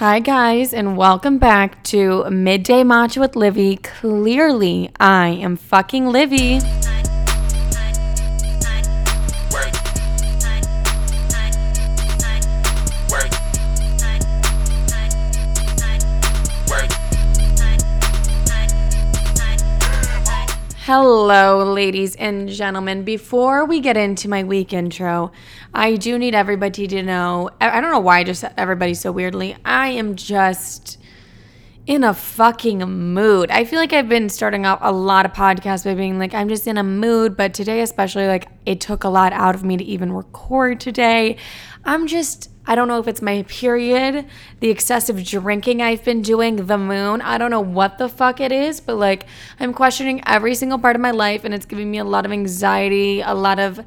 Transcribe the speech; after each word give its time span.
Hi, 0.00 0.18
guys, 0.18 0.72
and 0.72 0.96
welcome 0.96 1.36
back 1.36 1.84
to 1.92 2.24
Midday 2.30 2.84
Matcha 2.84 3.18
with 3.18 3.36
Livy. 3.36 3.76
Clearly, 3.76 4.90
I 4.98 5.28
am 5.28 5.56
fucking 5.56 6.06
Livy. 6.08 6.60
Hello, 20.92 21.72
ladies 21.72 22.16
and 22.16 22.48
gentlemen. 22.48 23.04
Before 23.04 23.64
we 23.64 23.78
get 23.78 23.96
into 23.96 24.28
my 24.28 24.42
week 24.42 24.72
intro, 24.72 25.30
I 25.72 25.94
do 25.94 26.18
need 26.18 26.34
everybody 26.34 26.88
to 26.88 27.00
know. 27.04 27.48
I 27.60 27.80
don't 27.80 27.92
know 27.92 28.00
why 28.00 28.18
I 28.18 28.24
just 28.24 28.42
everybody 28.56 28.94
so 28.94 29.12
weirdly. 29.12 29.56
I 29.64 29.90
am 29.90 30.16
just 30.16 30.98
in 31.86 32.02
a 32.02 32.12
fucking 32.12 32.80
mood. 32.80 33.52
I 33.52 33.66
feel 33.66 33.78
like 33.78 33.92
I've 33.92 34.08
been 34.08 34.28
starting 34.28 34.66
off 34.66 34.80
a 34.82 34.90
lot 34.90 35.26
of 35.26 35.32
podcasts 35.32 35.84
by 35.84 35.94
being 35.94 36.18
like, 36.18 36.34
I'm 36.34 36.48
just 36.48 36.66
in 36.66 36.76
a 36.76 36.82
mood, 36.82 37.36
but 37.36 37.54
today, 37.54 37.82
especially, 37.82 38.26
like, 38.26 38.48
it 38.66 38.80
took 38.80 39.04
a 39.04 39.08
lot 39.08 39.32
out 39.32 39.54
of 39.54 39.62
me 39.62 39.76
to 39.76 39.84
even 39.84 40.12
record 40.12 40.80
today. 40.80 41.36
I'm 41.84 42.08
just, 42.08 42.49
I 42.66 42.74
don't 42.74 42.88
know 42.88 42.98
if 43.00 43.08
it's 43.08 43.22
my 43.22 43.42
period, 43.44 44.26
the 44.60 44.68
excessive 44.68 45.24
drinking 45.24 45.82
I've 45.82 46.04
been 46.04 46.22
doing, 46.22 46.66
the 46.66 46.78
moon. 46.78 47.20
I 47.20 47.38
don't 47.38 47.50
know 47.50 47.60
what 47.60 47.98
the 47.98 48.08
fuck 48.08 48.40
it 48.40 48.52
is, 48.52 48.80
but 48.80 48.96
like, 48.96 49.26
I'm 49.58 49.72
questioning 49.72 50.22
every 50.26 50.54
single 50.54 50.78
part 50.78 50.94
of 50.94 51.02
my 51.02 51.10
life, 51.10 51.44
and 51.44 51.54
it's 51.54 51.66
giving 51.66 51.90
me 51.90 51.98
a 51.98 52.04
lot 52.04 52.26
of 52.26 52.32
anxiety, 52.32 53.22
a 53.22 53.34
lot 53.34 53.58
of 53.58 53.80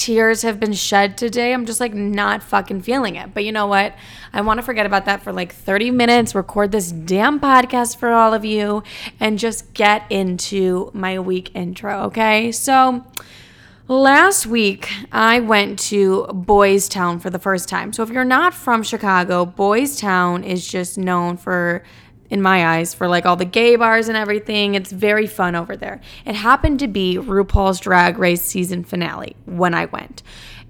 tears 0.00 0.40
have 0.42 0.58
been 0.58 0.72
shed 0.72 1.18
today. 1.18 1.52
I'm 1.52 1.66
just 1.66 1.78
like 1.78 1.92
not 1.92 2.42
fucking 2.42 2.80
feeling 2.80 3.16
it. 3.16 3.34
But 3.34 3.44
you 3.44 3.52
know 3.52 3.66
what? 3.66 3.94
I 4.32 4.40
want 4.40 4.58
to 4.58 4.62
forget 4.62 4.86
about 4.86 5.04
that 5.04 5.22
for 5.22 5.30
like 5.30 5.52
30 5.52 5.90
minutes, 5.90 6.34
record 6.34 6.72
this 6.72 6.90
damn 6.90 7.38
podcast 7.38 7.98
for 7.98 8.10
all 8.10 8.32
of 8.32 8.44
you, 8.44 8.82
and 9.18 9.38
just 9.38 9.74
get 9.74 10.04
into 10.10 10.90
my 10.94 11.18
week 11.18 11.54
intro, 11.54 12.04
okay? 12.04 12.50
So, 12.50 13.04
Last 13.90 14.46
week, 14.46 14.88
I 15.10 15.40
went 15.40 15.80
to 15.88 16.28
Boys 16.32 16.88
Town 16.88 17.18
for 17.18 17.28
the 17.28 17.40
first 17.40 17.68
time. 17.68 17.92
So, 17.92 18.04
if 18.04 18.10
you're 18.10 18.22
not 18.22 18.54
from 18.54 18.84
Chicago, 18.84 19.44
Boys 19.44 19.98
Town 19.98 20.44
is 20.44 20.64
just 20.64 20.96
known 20.96 21.36
for, 21.36 21.82
in 22.30 22.40
my 22.40 22.76
eyes, 22.76 22.94
for 22.94 23.08
like 23.08 23.26
all 23.26 23.34
the 23.34 23.44
gay 23.44 23.74
bars 23.74 24.06
and 24.06 24.16
everything. 24.16 24.76
It's 24.76 24.92
very 24.92 25.26
fun 25.26 25.56
over 25.56 25.76
there. 25.76 26.00
It 26.24 26.36
happened 26.36 26.78
to 26.78 26.86
be 26.86 27.16
RuPaul's 27.16 27.80
Drag 27.80 28.16
Race 28.16 28.42
season 28.42 28.84
finale 28.84 29.34
when 29.44 29.74
I 29.74 29.86
went. 29.86 30.22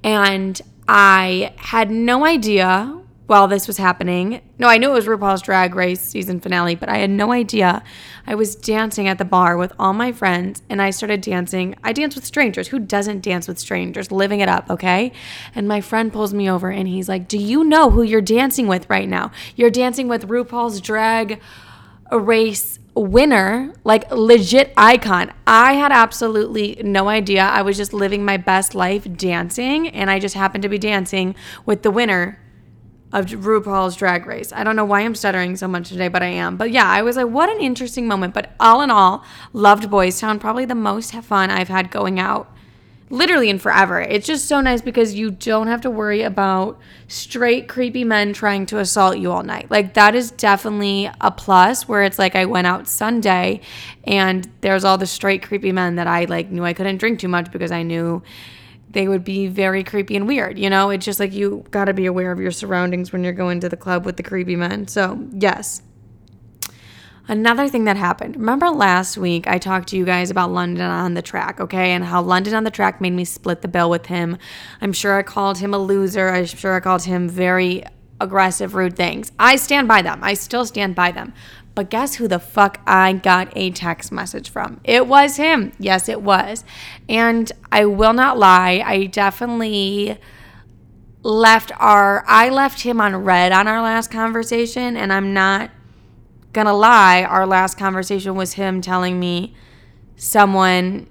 And 0.02 0.58
I 0.88 1.52
had 1.58 1.90
no 1.90 2.24
idea 2.24 2.99
while 3.30 3.46
this 3.46 3.68
was 3.68 3.76
happening. 3.76 4.40
No, 4.58 4.66
I 4.66 4.76
knew 4.76 4.90
it 4.90 4.94
was 4.94 5.06
RuPaul's 5.06 5.40
Drag 5.40 5.76
Race 5.76 6.00
season 6.00 6.40
finale, 6.40 6.74
but 6.74 6.88
I 6.88 6.98
had 6.98 7.10
no 7.10 7.30
idea. 7.30 7.80
I 8.26 8.34
was 8.34 8.56
dancing 8.56 9.06
at 9.06 9.18
the 9.18 9.24
bar 9.24 9.56
with 9.56 9.72
all 9.78 9.92
my 9.92 10.10
friends 10.10 10.62
and 10.68 10.82
I 10.82 10.90
started 10.90 11.20
dancing. 11.20 11.76
I 11.84 11.92
dance 11.92 12.16
with 12.16 12.24
strangers. 12.24 12.66
Who 12.68 12.80
doesn't 12.80 13.22
dance 13.22 13.46
with 13.46 13.60
strangers? 13.60 14.10
Living 14.10 14.40
it 14.40 14.48
up, 14.48 14.68
okay? 14.68 15.12
And 15.54 15.68
my 15.68 15.80
friend 15.80 16.12
pulls 16.12 16.34
me 16.34 16.50
over 16.50 16.70
and 16.70 16.88
he's 16.88 17.08
like, 17.08 17.28
Do 17.28 17.38
you 17.38 17.62
know 17.62 17.90
who 17.90 18.02
you're 18.02 18.20
dancing 18.20 18.66
with 18.66 18.90
right 18.90 19.08
now? 19.08 19.30
You're 19.54 19.70
dancing 19.70 20.08
with 20.08 20.26
RuPaul's 20.26 20.80
Drag 20.80 21.40
Race 22.10 22.80
winner, 22.96 23.72
like 23.84 24.10
legit 24.10 24.72
icon. 24.76 25.32
I 25.46 25.74
had 25.74 25.92
absolutely 25.92 26.80
no 26.82 27.08
idea. 27.08 27.44
I 27.44 27.62
was 27.62 27.76
just 27.76 27.92
living 27.92 28.24
my 28.24 28.38
best 28.38 28.74
life 28.74 29.06
dancing 29.16 29.86
and 29.86 30.10
I 30.10 30.18
just 30.18 30.34
happened 30.34 30.62
to 30.62 30.68
be 30.68 30.78
dancing 30.78 31.36
with 31.64 31.84
the 31.84 31.92
winner 31.92 32.40
of 33.12 33.26
RuPaul's 33.26 33.96
Drag 33.96 34.26
Race. 34.26 34.52
I 34.52 34.62
don't 34.62 34.76
know 34.76 34.84
why 34.84 35.00
I'm 35.00 35.14
stuttering 35.14 35.56
so 35.56 35.66
much 35.66 35.88
today, 35.88 36.08
but 36.08 36.22
I 36.22 36.28
am. 36.28 36.56
But 36.56 36.70
yeah, 36.70 36.88
I 36.88 37.02
was 37.02 37.16
like, 37.16 37.28
what 37.28 37.48
an 37.48 37.60
interesting 37.60 38.06
moment. 38.06 38.34
But 38.34 38.50
all 38.60 38.82
in 38.82 38.90
all, 38.90 39.24
loved 39.52 39.90
Boys 39.90 40.20
Town. 40.20 40.38
Probably 40.38 40.64
the 40.64 40.74
most 40.74 41.12
fun 41.12 41.50
I've 41.50 41.68
had 41.68 41.90
going 41.90 42.20
out 42.20 42.52
literally 43.10 43.50
in 43.50 43.58
forever. 43.58 44.00
It's 44.00 44.26
just 44.26 44.46
so 44.46 44.60
nice 44.60 44.80
because 44.80 45.14
you 45.14 45.32
don't 45.32 45.66
have 45.66 45.80
to 45.80 45.90
worry 45.90 46.22
about 46.22 46.78
straight 47.08 47.68
creepy 47.68 48.04
men 48.04 48.32
trying 48.32 48.66
to 48.66 48.78
assault 48.78 49.18
you 49.18 49.32
all 49.32 49.42
night. 49.42 49.68
Like 49.68 49.94
that 49.94 50.14
is 50.14 50.30
definitely 50.30 51.10
a 51.20 51.30
plus 51.32 51.88
where 51.88 52.04
it's 52.04 52.20
like 52.20 52.36
I 52.36 52.44
went 52.46 52.68
out 52.68 52.86
Sunday 52.86 53.60
and 54.04 54.48
there's 54.60 54.84
all 54.84 54.96
the 54.96 55.06
straight 55.06 55.42
creepy 55.42 55.72
men 55.72 55.96
that 55.96 56.06
I 56.06 56.26
like 56.26 56.50
knew 56.50 56.64
I 56.64 56.72
couldn't 56.72 56.98
drink 56.98 57.18
too 57.18 57.28
much 57.28 57.50
because 57.50 57.72
I 57.72 57.82
knew 57.82 58.22
they 58.90 59.08
would 59.08 59.24
be 59.24 59.46
very 59.46 59.84
creepy 59.84 60.16
and 60.16 60.26
weird. 60.26 60.58
You 60.58 60.68
know, 60.68 60.90
it's 60.90 61.04
just 61.04 61.20
like 61.20 61.32
you 61.32 61.64
got 61.70 61.86
to 61.86 61.94
be 61.94 62.06
aware 62.06 62.32
of 62.32 62.40
your 62.40 62.50
surroundings 62.50 63.12
when 63.12 63.22
you're 63.22 63.32
going 63.32 63.60
to 63.60 63.68
the 63.68 63.76
club 63.76 64.04
with 64.04 64.16
the 64.16 64.22
creepy 64.22 64.56
men. 64.56 64.88
So, 64.88 65.26
yes. 65.32 65.82
Another 67.28 67.68
thing 67.68 67.84
that 67.84 67.96
happened. 67.96 68.34
Remember 68.34 68.68
last 68.70 69.16
week 69.16 69.46
I 69.46 69.58
talked 69.58 69.90
to 69.90 69.96
you 69.96 70.04
guys 70.04 70.30
about 70.30 70.50
London 70.50 70.82
on 70.82 71.14
the 71.14 71.22
track, 71.22 71.60
okay? 71.60 71.92
And 71.92 72.04
how 72.04 72.20
London 72.20 72.54
on 72.54 72.64
the 72.64 72.72
track 72.72 73.00
made 73.00 73.12
me 73.12 73.24
split 73.24 73.62
the 73.62 73.68
bill 73.68 73.88
with 73.88 74.06
him. 74.06 74.36
I'm 74.80 74.92
sure 74.92 75.16
I 75.16 75.22
called 75.22 75.58
him 75.58 75.72
a 75.72 75.78
loser. 75.78 76.28
I'm 76.28 76.46
sure 76.46 76.74
I 76.74 76.80
called 76.80 77.04
him 77.04 77.28
very 77.28 77.84
aggressive, 78.20 78.74
rude 78.74 78.96
things. 78.96 79.32
I 79.38 79.56
stand 79.56 79.88
by 79.88 80.02
them. 80.02 80.20
I 80.22 80.34
still 80.34 80.64
stand 80.64 80.94
by 80.94 81.10
them. 81.10 81.32
But 81.74 81.88
guess 81.88 82.16
who 82.16 82.28
the 82.28 82.38
fuck 82.38 82.80
I 82.86 83.12
got 83.12 83.52
a 83.56 83.70
text 83.70 84.12
message 84.12 84.50
from? 84.50 84.80
It 84.84 85.06
was 85.06 85.36
him. 85.36 85.72
Yes, 85.78 86.08
it 86.08 86.20
was. 86.20 86.64
And 87.08 87.50
I 87.72 87.86
will 87.86 88.12
not 88.12 88.38
lie, 88.38 88.82
I 88.84 89.06
definitely 89.06 90.18
left 91.22 91.70
our 91.78 92.24
I 92.26 92.48
left 92.48 92.80
him 92.80 92.98
on 92.98 93.14
read 93.14 93.52
on 93.52 93.68
our 93.68 93.82
last 93.82 94.10
conversation 94.10 94.96
and 94.96 95.12
I'm 95.12 95.34
not 95.34 95.70
gonna 96.52 96.74
lie, 96.74 97.22
our 97.24 97.46
last 97.46 97.78
conversation 97.78 98.34
was 98.34 98.54
him 98.54 98.80
telling 98.80 99.20
me 99.20 99.54
someone 100.16 101.06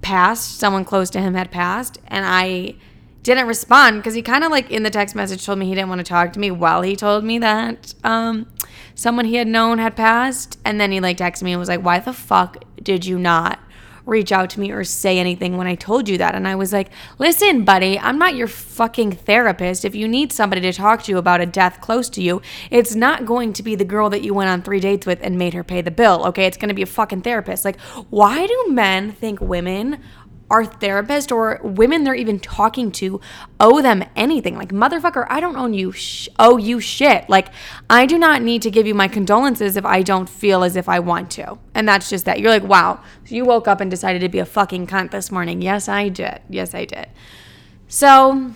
passed, 0.00 0.58
someone 0.58 0.84
close 0.84 1.10
to 1.10 1.20
him 1.20 1.34
had 1.34 1.50
passed, 1.50 1.98
and 2.08 2.24
I 2.26 2.76
didn't 3.24 3.46
respond 3.46 3.96
because 3.96 4.14
he 4.14 4.22
kind 4.22 4.44
of 4.44 4.52
like 4.52 4.70
in 4.70 4.82
the 4.82 4.90
text 4.90 5.16
message 5.16 5.44
told 5.44 5.58
me 5.58 5.66
he 5.66 5.74
didn't 5.74 5.88
want 5.88 5.98
to 5.98 6.04
talk 6.04 6.32
to 6.34 6.38
me 6.38 6.50
while 6.50 6.82
he 6.82 6.94
told 6.94 7.24
me 7.24 7.38
that 7.38 7.94
um, 8.04 8.46
someone 8.94 9.24
he 9.24 9.36
had 9.36 9.48
known 9.48 9.78
had 9.78 9.96
passed. 9.96 10.58
And 10.64 10.78
then 10.78 10.92
he 10.92 11.00
like 11.00 11.16
texted 11.16 11.42
me 11.42 11.52
and 11.52 11.58
was 11.58 11.68
like, 11.68 11.82
Why 11.82 11.98
the 11.98 12.12
fuck 12.12 12.62
did 12.80 13.06
you 13.06 13.18
not 13.18 13.58
reach 14.04 14.30
out 14.30 14.50
to 14.50 14.60
me 14.60 14.70
or 14.70 14.84
say 14.84 15.18
anything 15.18 15.56
when 15.56 15.66
I 15.66 15.74
told 15.74 16.06
you 16.06 16.18
that? 16.18 16.34
And 16.34 16.46
I 16.46 16.54
was 16.54 16.70
like, 16.70 16.90
Listen, 17.18 17.64
buddy, 17.64 17.98
I'm 17.98 18.18
not 18.18 18.34
your 18.34 18.46
fucking 18.46 19.12
therapist. 19.12 19.86
If 19.86 19.94
you 19.94 20.06
need 20.06 20.30
somebody 20.30 20.60
to 20.60 20.72
talk 20.74 21.02
to 21.04 21.10
you 21.10 21.16
about 21.16 21.40
a 21.40 21.46
death 21.46 21.80
close 21.80 22.10
to 22.10 22.22
you, 22.22 22.42
it's 22.70 22.94
not 22.94 23.24
going 23.24 23.54
to 23.54 23.62
be 23.62 23.74
the 23.74 23.86
girl 23.86 24.10
that 24.10 24.22
you 24.22 24.34
went 24.34 24.50
on 24.50 24.60
three 24.60 24.80
dates 24.80 25.06
with 25.06 25.20
and 25.22 25.38
made 25.38 25.54
her 25.54 25.64
pay 25.64 25.80
the 25.80 25.90
bill. 25.90 26.26
Okay. 26.26 26.44
It's 26.44 26.58
going 26.58 26.68
to 26.68 26.74
be 26.74 26.82
a 26.82 26.86
fucking 26.86 27.22
therapist. 27.22 27.64
Like, 27.64 27.80
why 28.10 28.46
do 28.46 28.66
men 28.68 29.12
think 29.12 29.40
women 29.40 30.02
our 30.50 30.64
therapist 30.64 31.32
or 31.32 31.58
women 31.62 32.04
they're 32.04 32.14
even 32.14 32.38
talking 32.38 32.92
to 32.92 33.20
owe 33.58 33.80
them 33.80 34.04
anything. 34.14 34.56
Like, 34.56 34.70
motherfucker, 34.70 35.26
I 35.28 35.40
don't 35.40 35.56
owe 35.56 35.66
you, 35.66 35.92
sh- 35.92 36.28
owe 36.38 36.56
you 36.58 36.80
shit. 36.80 37.28
Like, 37.28 37.48
I 37.88 38.06
do 38.06 38.18
not 38.18 38.42
need 38.42 38.62
to 38.62 38.70
give 38.70 38.86
you 38.86 38.94
my 38.94 39.08
condolences 39.08 39.76
if 39.76 39.84
I 39.84 40.02
don't 40.02 40.28
feel 40.28 40.62
as 40.62 40.76
if 40.76 40.88
I 40.88 41.00
want 41.00 41.30
to. 41.32 41.58
And 41.74 41.88
that's 41.88 42.10
just 42.10 42.26
that. 42.26 42.40
You're 42.40 42.50
like, 42.50 42.64
wow, 42.64 43.02
so 43.24 43.34
you 43.34 43.44
woke 43.44 43.66
up 43.66 43.80
and 43.80 43.90
decided 43.90 44.20
to 44.20 44.28
be 44.28 44.38
a 44.38 44.44
fucking 44.44 44.86
cunt 44.86 45.10
this 45.10 45.32
morning. 45.32 45.62
Yes, 45.62 45.88
I 45.88 46.08
did. 46.08 46.40
Yes, 46.48 46.74
I 46.74 46.84
did. 46.84 47.08
So, 47.88 48.52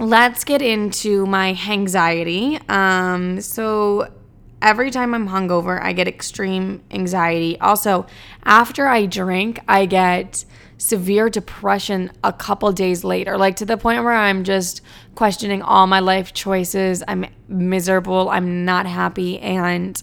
let's 0.00 0.44
get 0.44 0.62
into 0.62 1.26
my 1.26 1.58
anxiety. 1.68 2.58
Um, 2.68 3.40
so, 3.40 4.12
every 4.60 4.90
time 4.90 5.14
I'm 5.14 5.28
hungover, 5.28 5.80
I 5.80 5.92
get 5.92 6.08
extreme 6.08 6.82
anxiety. 6.90 7.60
Also, 7.60 8.06
after 8.44 8.86
I 8.88 9.06
drink, 9.06 9.60
I 9.68 9.86
get 9.86 10.44
severe 10.78 11.28
depression 11.28 12.10
a 12.22 12.32
couple 12.32 12.70
days 12.72 13.04
later, 13.04 13.38
like 13.38 13.56
to 13.56 13.64
the 13.64 13.76
point 13.76 14.04
where 14.04 14.12
I'm 14.12 14.44
just 14.44 14.80
questioning 15.14 15.62
all 15.62 15.86
my 15.86 16.00
life 16.00 16.32
choices. 16.32 17.02
I'm 17.06 17.26
miserable. 17.48 18.28
I'm 18.28 18.64
not 18.64 18.86
happy. 18.86 19.38
And 19.38 20.00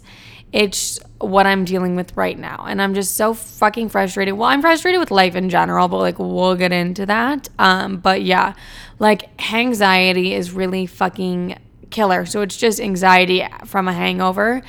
it's 0.52 1.00
what 1.20 1.46
I'm 1.46 1.66
dealing 1.66 1.96
with 1.96 2.16
right 2.18 2.38
now. 2.38 2.66
And 2.68 2.82
I'm 2.82 2.94
just 2.94 3.16
so 3.16 3.34
fucking 3.34 3.90
frustrated. 3.90 4.34
Well, 4.34 4.50
I'm 4.50 4.62
frustrated 4.62 5.00
with 5.00 5.12
life 5.12 5.36
in 5.36 5.50
general, 5.50 5.88
but 5.88 5.98
like 5.98 6.20
we'll 6.20 6.56
get 6.56 6.72
into 6.72 7.06
that. 7.06 7.48
Um, 7.58 7.98
but 7.98 8.22
yeah, 8.22 8.54
like 9.00 9.30
anxiety 9.54 10.34
is 10.34 10.52
really 10.52 10.86
fucking 10.86 11.58
killer. 11.90 12.26
So 12.26 12.42
it's 12.42 12.58
just 12.58 12.80
anxiety 12.80 13.46
from 13.66 13.88
a 13.88 13.94
hangover. 13.94 14.62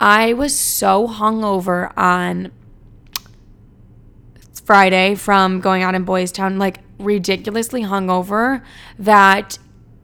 I 0.00 0.32
was 0.34 0.56
so 0.56 1.08
hungover 1.08 1.92
on 1.96 2.52
Friday 4.68 5.14
from 5.14 5.60
going 5.60 5.82
out 5.82 5.94
in 5.94 6.04
Boys 6.04 6.30
Town, 6.30 6.58
like 6.58 6.80
ridiculously 6.98 7.84
hungover 7.84 8.62
that 8.98 9.58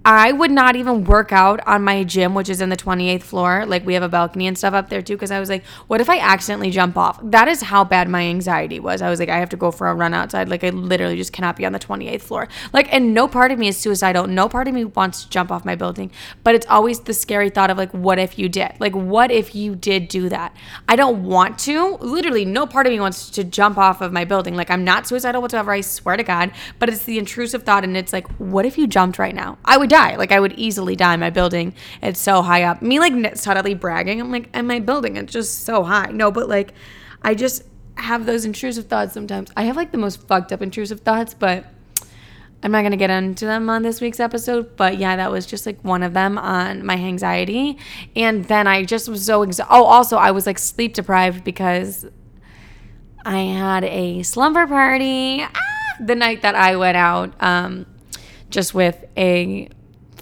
I 0.07 0.33
would 0.33 0.51
not 0.51 0.77
even 0.77 1.05
work 1.05 1.33
out 1.33 1.67
on 1.67 1.83
my 1.83 2.05
gym, 2.05 2.35
which 2.35 2.51
is 2.51 2.61
in 2.61 2.69
the 2.69 2.77
28th 2.77 3.23
floor. 3.23 3.65
Like 3.65 3.87
we 3.87 3.95
have 3.95 4.03
a 4.03 4.09
balcony 4.09 4.47
and 4.47 4.57
stuff 4.57 4.75
up 4.75 4.91
there 4.91 5.01
too. 5.01 5.17
Cause 5.17 5.31
I 5.31 5.41
was 5.41 5.49
like, 5.49 5.65
what 5.87 6.01
if 6.03 6.11
I 6.11 6.19
accidentally 6.19 6.71
jump 6.71 6.99
off? 6.99 7.19
That 7.23 7.49
is 7.49 7.63
how 7.63 7.85
bad 7.85 8.11
my 8.11 8.23
anxiety 8.23 8.79
was. 8.81 9.01
I 9.01 9.09
was 9.09 9.19
like, 9.19 9.31
I 9.31 9.39
have 9.39 9.49
to 9.51 9.57
go 9.57 9.71
for 9.71 9.89
a 9.89 9.95
run 9.95 10.13
outside. 10.13 10.51
Like 10.51 10.63
I 10.63 10.69
literally 10.69 11.17
just 11.17 11.33
cannot 11.33 11.57
be 11.57 11.65
on 11.65 11.73
the 11.73 11.79
28th 11.79 12.21
floor. 12.21 12.49
Like, 12.75 12.93
and 12.93 13.15
no 13.15 13.27
part 13.27 13.51
of 13.51 13.59
me 13.59 13.69
is 13.69 13.79
suicidal. 13.79 14.27
No 14.27 14.47
part 14.47 14.69
of 14.69 14.75
me 14.75 14.85
wants 14.85 15.25
to 15.25 15.31
jump 15.31 15.51
off 15.51 15.65
my 15.65 15.75
building. 15.75 16.11
But 16.43 16.55
it's 16.55 16.67
always 16.67 17.01
the 17.01 17.15
scary 17.15 17.49
thought 17.49 17.71
of 17.71 17.79
like, 17.79 17.93
what 17.93 18.19
if 18.19 18.39
you 18.39 18.51
did? 18.51 18.73
Like, 18.81 18.95
what 18.95 19.31
if 19.31 19.55
you 19.55 19.75
did 19.75 20.09
do 20.09 20.29
that? 20.29 20.55
I 20.87 20.97
don't 20.97 21.25
want 21.25 21.59
to. 21.61 21.97
Literally, 22.03 22.45
no 22.45 22.67
part 22.67 22.87
of 22.87 22.93
me 22.93 23.01
wants 23.01 23.31
to 23.31 23.45
jump 23.45 23.79
off 23.79 24.03
of 24.03 24.13
my 24.13 24.27
building. 24.27 24.55
Like, 24.55 24.71
I'm 24.71 24.85
not 24.85 25.07
suicidal 25.07 25.41
whatsoever. 25.41 25.73
I 25.73 25.81
swear 25.81 26.19
to 26.19 26.23
God. 26.23 26.51
But 26.79 26.91
it's 26.91 27.05
the 27.05 27.19
intrusive 27.19 27.63
thought. 27.63 27.85
And 27.85 27.97
it's 27.97 28.13
like, 28.13 28.29
what 28.37 28.67
if 28.67 28.77
you 28.77 28.87
jumped 28.87 29.19
right 29.19 29.35
now? 29.35 29.57
I 29.65 29.79
would 29.79 29.94
die. 29.95 30.17
Like 30.17 30.33
I 30.33 30.41
would 30.41 30.53
easily 30.55 30.97
die. 30.97 31.17
My 31.17 31.31
building, 31.31 31.75
it's 32.03 32.21
so 32.21 32.43
high 32.43 32.65
up. 32.65 32.83
Me 32.83 32.99
like 32.99 33.37
subtly 33.37 33.75
bragging. 33.75 34.21
I'm 34.21 34.31
like, 34.31 34.49
and 34.53 34.67
my 34.67 34.81
building, 34.81 35.17
it's 35.17 35.33
just 35.33 35.65
so 35.65 35.83
high. 35.85 36.11
No, 36.13 36.31
but 36.31 36.49
like, 36.49 36.73
I 37.23 37.35
just 37.35 37.63
have 37.97 38.27
those 38.27 38.45
intrusive 38.45 38.87
thoughts 38.87 39.15
sometimes. 39.15 39.51
I 39.57 39.65
have 39.65 39.77
like 39.77 39.93
the 39.93 39.99
most 39.99 40.27
fucked 40.27 40.53
up 40.53 40.63
intrusive 40.63 41.01
thoughts, 41.01 41.33
but 41.33 41.67
I'm 42.63 42.73
not 42.73 42.83
gonna 42.83 42.97
get 42.97 43.11
into 43.11 43.47
them 43.47 43.71
on 43.71 43.83
this 43.83 44.01
week's 44.01 44.21
episode. 44.21 44.77
But 44.77 44.99
yeah, 44.99 45.17
that 45.17 45.31
was 45.31 45.47
just 45.47 45.65
like 45.67 45.79
one 45.83 46.03
of 46.03 46.13
them 46.13 46.39
on 46.39 46.85
my 46.85 46.97
anxiety. 46.97 47.79
And 48.17 48.45
then 48.47 48.67
I 48.67 48.85
just 48.85 49.09
was 49.09 49.25
so. 49.25 49.47
Oh, 49.71 49.85
also 49.85 50.17
I 50.17 50.33
was 50.33 50.47
like 50.47 50.59
sleep 50.59 50.95
deprived 50.95 51.45
because 51.45 52.07
I 53.25 53.39
had 53.39 53.85
a 53.85 54.23
slumber 54.23 54.67
party 54.67 55.43
ah, 55.43 55.61
the 56.01 56.15
night 56.15 56.43
that 56.43 56.55
I 56.55 56.77
went 56.77 56.97
out. 56.97 57.41
Um, 57.41 57.87
just 58.51 58.73
with 58.73 59.05
a 59.17 59.69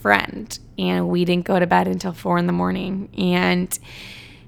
friend 0.03 0.59
and 0.79 1.09
we 1.09 1.25
didn't 1.25 1.47
go 1.47 1.59
to 1.59 1.67
bed 1.67 1.87
until 1.87 2.13
four 2.13 2.37
in 2.39 2.47
the 2.47 2.53
morning. 2.53 3.09
And 3.17 3.77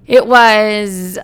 it 0.06 0.26
was 0.26 1.18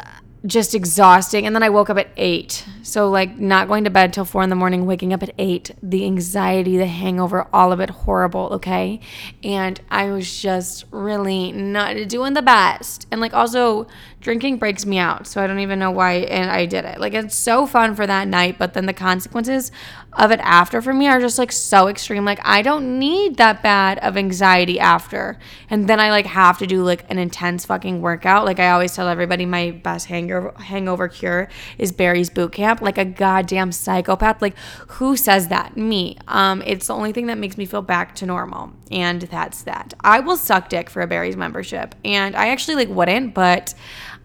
just 0.46 0.74
exhausting. 0.74 1.46
And 1.46 1.54
then 1.54 1.62
i 1.62 1.68
woke 1.68 1.90
up 1.90 1.98
at 1.98 2.08
eight. 2.16 2.64
So 2.82 3.10
like 3.10 3.38
not 3.38 3.68
going 3.68 3.84
to 3.84 3.90
bed 3.90 4.12
till 4.12 4.24
four 4.24 4.42
in 4.42 4.48
the 4.48 4.56
morning 4.56 4.86
waking 4.86 5.12
up 5.12 5.22
at 5.22 5.34
eight 5.38 5.72
the 5.82 6.04
anxiety 6.06 6.78
the 6.78 6.86
hangover 6.86 7.46
all 7.52 7.72
of 7.72 7.80
it 7.80 7.90
horrible 7.90 8.48
okay? 8.52 9.00
And 9.44 9.80
i 9.90 10.10
was 10.10 10.40
just 10.40 10.86
really 10.90 11.52
not 11.52 12.08
doing 12.08 12.34
the 12.34 12.42
best. 12.42 13.06
And 13.10 13.20
like 13.20 13.34
also 13.34 13.86
drinking 14.20 14.58
breaks 14.58 14.84
me 14.84 14.98
out 14.98 15.26
so 15.26 15.42
i 15.42 15.46
don't 15.46 15.60
even 15.60 15.78
know 15.78 15.90
why 15.90 16.12
and 16.12 16.50
i 16.50 16.66
did 16.66 16.84
it 16.84 17.00
like 17.00 17.14
it's 17.14 17.36
so 17.36 17.66
fun 17.66 17.94
for 17.94 18.06
that 18.06 18.28
night 18.28 18.58
but 18.58 18.74
then 18.74 18.86
the 18.86 18.92
consequences 18.92 19.72
of 20.14 20.30
it 20.30 20.40
after 20.42 20.82
for 20.82 20.92
me 20.92 21.06
are 21.06 21.20
just 21.20 21.38
like 21.38 21.52
so 21.52 21.86
extreme. 21.86 22.24
Like 22.24 22.40
I 22.42 22.62
don't 22.62 22.98
need 22.98 23.36
that 23.36 23.62
bad 23.62 23.98
of 24.00 24.16
anxiety 24.16 24.80
after. 24.80 25.38
And 25.68 25.88
then 25.88 26.00
I 26.00 26.10
like 26.10 26.26
have 26.26 26.58
to 26.58 26.66
do 26.66 26.82
like 26.82 27.04
an 27.10 27.18
intense 27.18 27.64
fucking 27.64 28.00
workout. 28.00 28.44
Like 28.44 28.58
I 28.58 28.70
always 28.70 28.94
tell 28.94 29.08
everybody 29.08 29.46
my 29.46 29.70
best 29.70 30.06
hangover 30.06 30.52
hangover 30.58 31.08
cure 31.08 31.48
is 31.78 31.92
Barry's 31.92 32.28
boot 32.28 32.52
camp. 32.52 32.80
Like 32.80 32.98
a 32.98 33.04
goddamn 33.04 33.72
psychopath. 33.72 34.42
Like 34.42 34.56
who 34.88 35.16
says 35.16 35.48
that? 35.48 35.76
Me. 35.76 36.16
Um 36.26 36.62
it's 36.66 36.88
the 36.88 36.94
only 36.94 37.12
thing 37.12 37.26
that 37.26 37.38
makes 37.38 37.56
me 37.56 37.64
feel 37.64 37.82
back 37.82 38.14
to 38.16 38.26
normal. 38.26 38.72
And 38.90 39.22
that's 39.22 39.62
that. 39.62 39.94
I 40.00 40.18
will 40.18 40.36
suck 40.36 40.68
dick 40.68 40.90
for 40.90 41.02
a 41.02 41.06
Barry's 41.06 41.36
membership. 41.36 41.94
And 42.04 42.34
I 42.34 42.48
actually 42.48 42.74
like 42.74 42.88
wouldn't, 42.88 43.34
but 43.34 43.74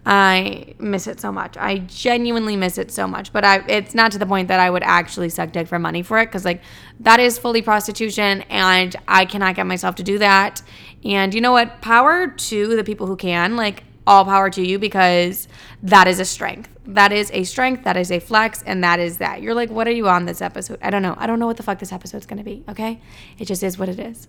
I 0.08 0.74
miss 0.78 1.08
it 1.08 1.20
so 1.20 1.32
much. 1.32 1.56
I 1.56 1.78
genuinely 1.78 2.54
miss 2.54 2.78
it 2.78 2.92
so 2.92 3.08
much. 3.08 3.32
But 3.32 3.44
I, 3.44 3.64
it's 3.66 3.92
not 3.92 4.12
to 4.12 4.18
the 4.18 4.26
point 4.26 4.46
that 4.48 4.60
I 4.60 4.70
would 4.70 4.84
actually 4.84 5.28
suck 5.30 5.50
dick 5.50 5.66
for 5.66 5.80
money 5.80 6.02
for 6.02 6.18
it 6.20 6.26
because, 6.26 6.44
like, 6.44 6.62
that 7.00 7.18
is 7.18 7.38
fully 7.38 7.60
prostitution 7.60 8.42
and 8.42 8.94
I 9.08 9.24
cannot 9.24 9.56
get 9.56 9.66
myself 9.66 9.96
to 9.96 10.04
do 10.04 10.18
that. 10.18 10.62
And 11.04 11.34
you 11.34 11.40
know 11.40 11.50
what? 11.50 11.80
Power 11.80 12.28
to 12.28 12.76
the 12.76 12.84
people 12.84 13.08
who 13.08 13.16
can. 13.16 13.56
Like, 13.56 13.82
all 14.06 14.24
power 14.24 14.48
to 14.48 14.64
you 14.64 14.78
because 14.78 15.48
that 15.82 16.06
is 16.06 16.20
a 16.20 16.24
strength. 16.24 16.70
That 16.86 17.10
is 17.10 17.32
a 17.32 17.42
strength. 17.42 17.82
That 17.82 17.96
is 17.96 18.12
a 18.12 18.20
flex. 18.20 18.62
And 18.62 18.84
that 18.84 19.00
is 19.00 19.18
that. 19.18 19.42
You're 19.42 19.54
like, 19.54 19.70
what 19.70 19.88
are 19.88 19.92
you 19.92 20.08
on 20.08 20.26
this 20.26 20.40
episode? 20.40 20.78
I 20.82 20.90
don't 20.90 21.02
know. 21.02 21.16
I 21.18 21.26
don't 21.26 21.40
know 21.40 21.46
what 21.46 21.56
the 21.56 21.64
fuck 21.64 21.80
this 21.80 21.92
episode's 21.92 22.26
to 22.26 22.36
be. 22.36 22.62
Okay. 22.68 23.00
It 23.38 23.46
just 23.46 23.64
is 23.64 23.76
what 23.76 23.88
it 23.88 23.98
is. 23.98 24.28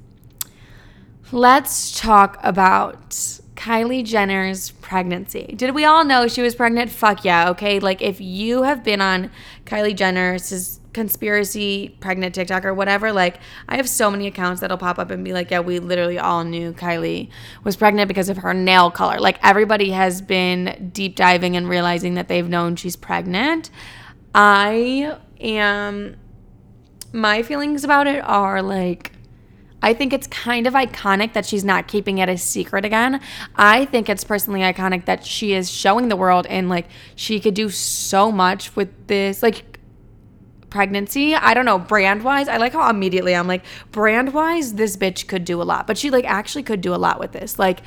Let's 1.32 2.00
talk 2.00 2.40
about 2.42 3.40
Kylie 3.58 4.06
Jenner's 4.06 4.70
pregnancy. 4.70 5.54
Did 5.58 5.74
we 5.74 5.84
all 5.84 6.06
know 6.06 6.28
she 6.28 6.44
was 6.44 6.54
pregnant? 6.54 6.92
Fuck 6.92 7.26
yeah, 7.26 7.50
okay? 7.50 7.80
Like, 7.80 8.04
if 8.04 8.22
you 8.22 8.64
have 8.64 8.84
been 8.84 9.02
on 9.02 9.32
Kylie 9.66 9.96
Jenner's 9.96 10.80
conspiracy 10.94 11.98
pregnant 12.00 12.36
TikTok 12.36 12.66
or 12.66 12.74
whatever, 12.74 13.12
like, 13.12 13.40
I 13.68 13.78
have 13.78 13.90
so 13.90 14.12
many 14.12 14.28
accounts 14.28 14.62
that'll 14.62 14.78
pop 14.78 15.00
up 15.00 15.10
and 15.10 15.26
be 15.26 15.34
like, 15.34 15.50
yeah, 15.50 15.60
we 15.60 15.80
literally 15.80 16.20
all 16.20 16.44
knew 16.44 16.72
Kylie 16.72 17.30
was 17.64 17.76
pregnant 17.76 18.08
because 18.08 18.30
of 18.30 18.38
her 18.38 18.54
nail 18.54 18.92
color. 18.92 19.20
Like, 19.20 19.40
everybody 19.44 19.90
has 19.90 20.22
been 20.22 20.92
deep 20.94 21.16
diving 21.16 21.58
and 21.58 21.68
realizing 21.68 22.14
that 22.14 22.28
they've 22.28 22.48
known 22.48 22.76
she's 22.76 22.96
pregnant. 22.96 23.72
I 24.36 25.18
am, 25.40 26.16
my 27.12 27.42
feelings 27.42 27.84
about 27.84 28.06
it 28.06 28.24
are 28.24 28.62
like, 28.62 29.14
I 29.88 29.94
think 29.94 30.12
it's 30.12 30.28
kind 30.28 30.68
of 30.68 30.74
iconic 30.74 31.32
that 31.32 31.46
she's 31.46 31.64
not 31.64 31.88
keeping 31.88 32.18
it 32.18 32.28
a 32.28 32.38
secret 32.38 32.84
again. 32.84 33.22
I 33.56 33.86
think 33.86 34.10
it's 34.10 34.26
personally 34.26 34.60
iconic 34.60 35.06
that 35.06 35.26
she 35.26 35.54
is 35.54 35.72
showing 35.72 36.10
the 36.10 36.18
world 36.18 36.46
and 36.48 36.68
like 36.68 36.88
she 37.16 37.40
could 37.40 37.54
do 37.54 37.70
so 37.70 38.30
much 38.30 38.76
with 38.76 38.90
this 39.08 39.42
like 39.42 39.80
pregnancy. 40.70 41.36
I 41.36 41.54
don't 41.54 41.64
know, 41.64 41.80
brand 41.80 42.26
wise. 42.26 42.50
I 42.50 42.58
like 42.58 42.74
how 42.74 42.90
immediately 42.90 43.34
I'm 43.34 43.48
like, 43.48 43.64
brand 43.94 44.34
wise, 44.34 44.74
this 44.74 44.98
bitch 44.98 45.26
could 45.26 45.46
do 45.46 45.62
a 45.62 45.64
lot. 45.64 45.88
But 45.88 45.98
she 45.98 46.10
like 46.10 46.26
actually 46.26 46.64
could 46.64 46.82
do 46.82 46.94
a 46.94 47.00
lot 47.00 47.18
with 47.18 47.32
this. 47.32 47.58
Like 47.58 47.80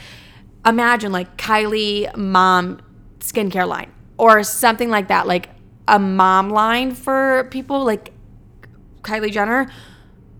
imagine 0.65 1.13
like 1.13 1.37
Kylie 1.37 2.17
mom 2.17 2.81
skincare 3.19 3.69
line 3.69 3.93
or 4.17 4.43
something 4.43 4.89
like 4.89 5.09
that. 5.09 5.27
Like 5.27 5.51
a 5.87 5.99
mom 5.99 6.49
line 6.49 6.95
for 6.95 7.47
people 7.51 7.85
like 7.85 8.15
Kylie 9.03 9.31
Jenner 9.31 9.71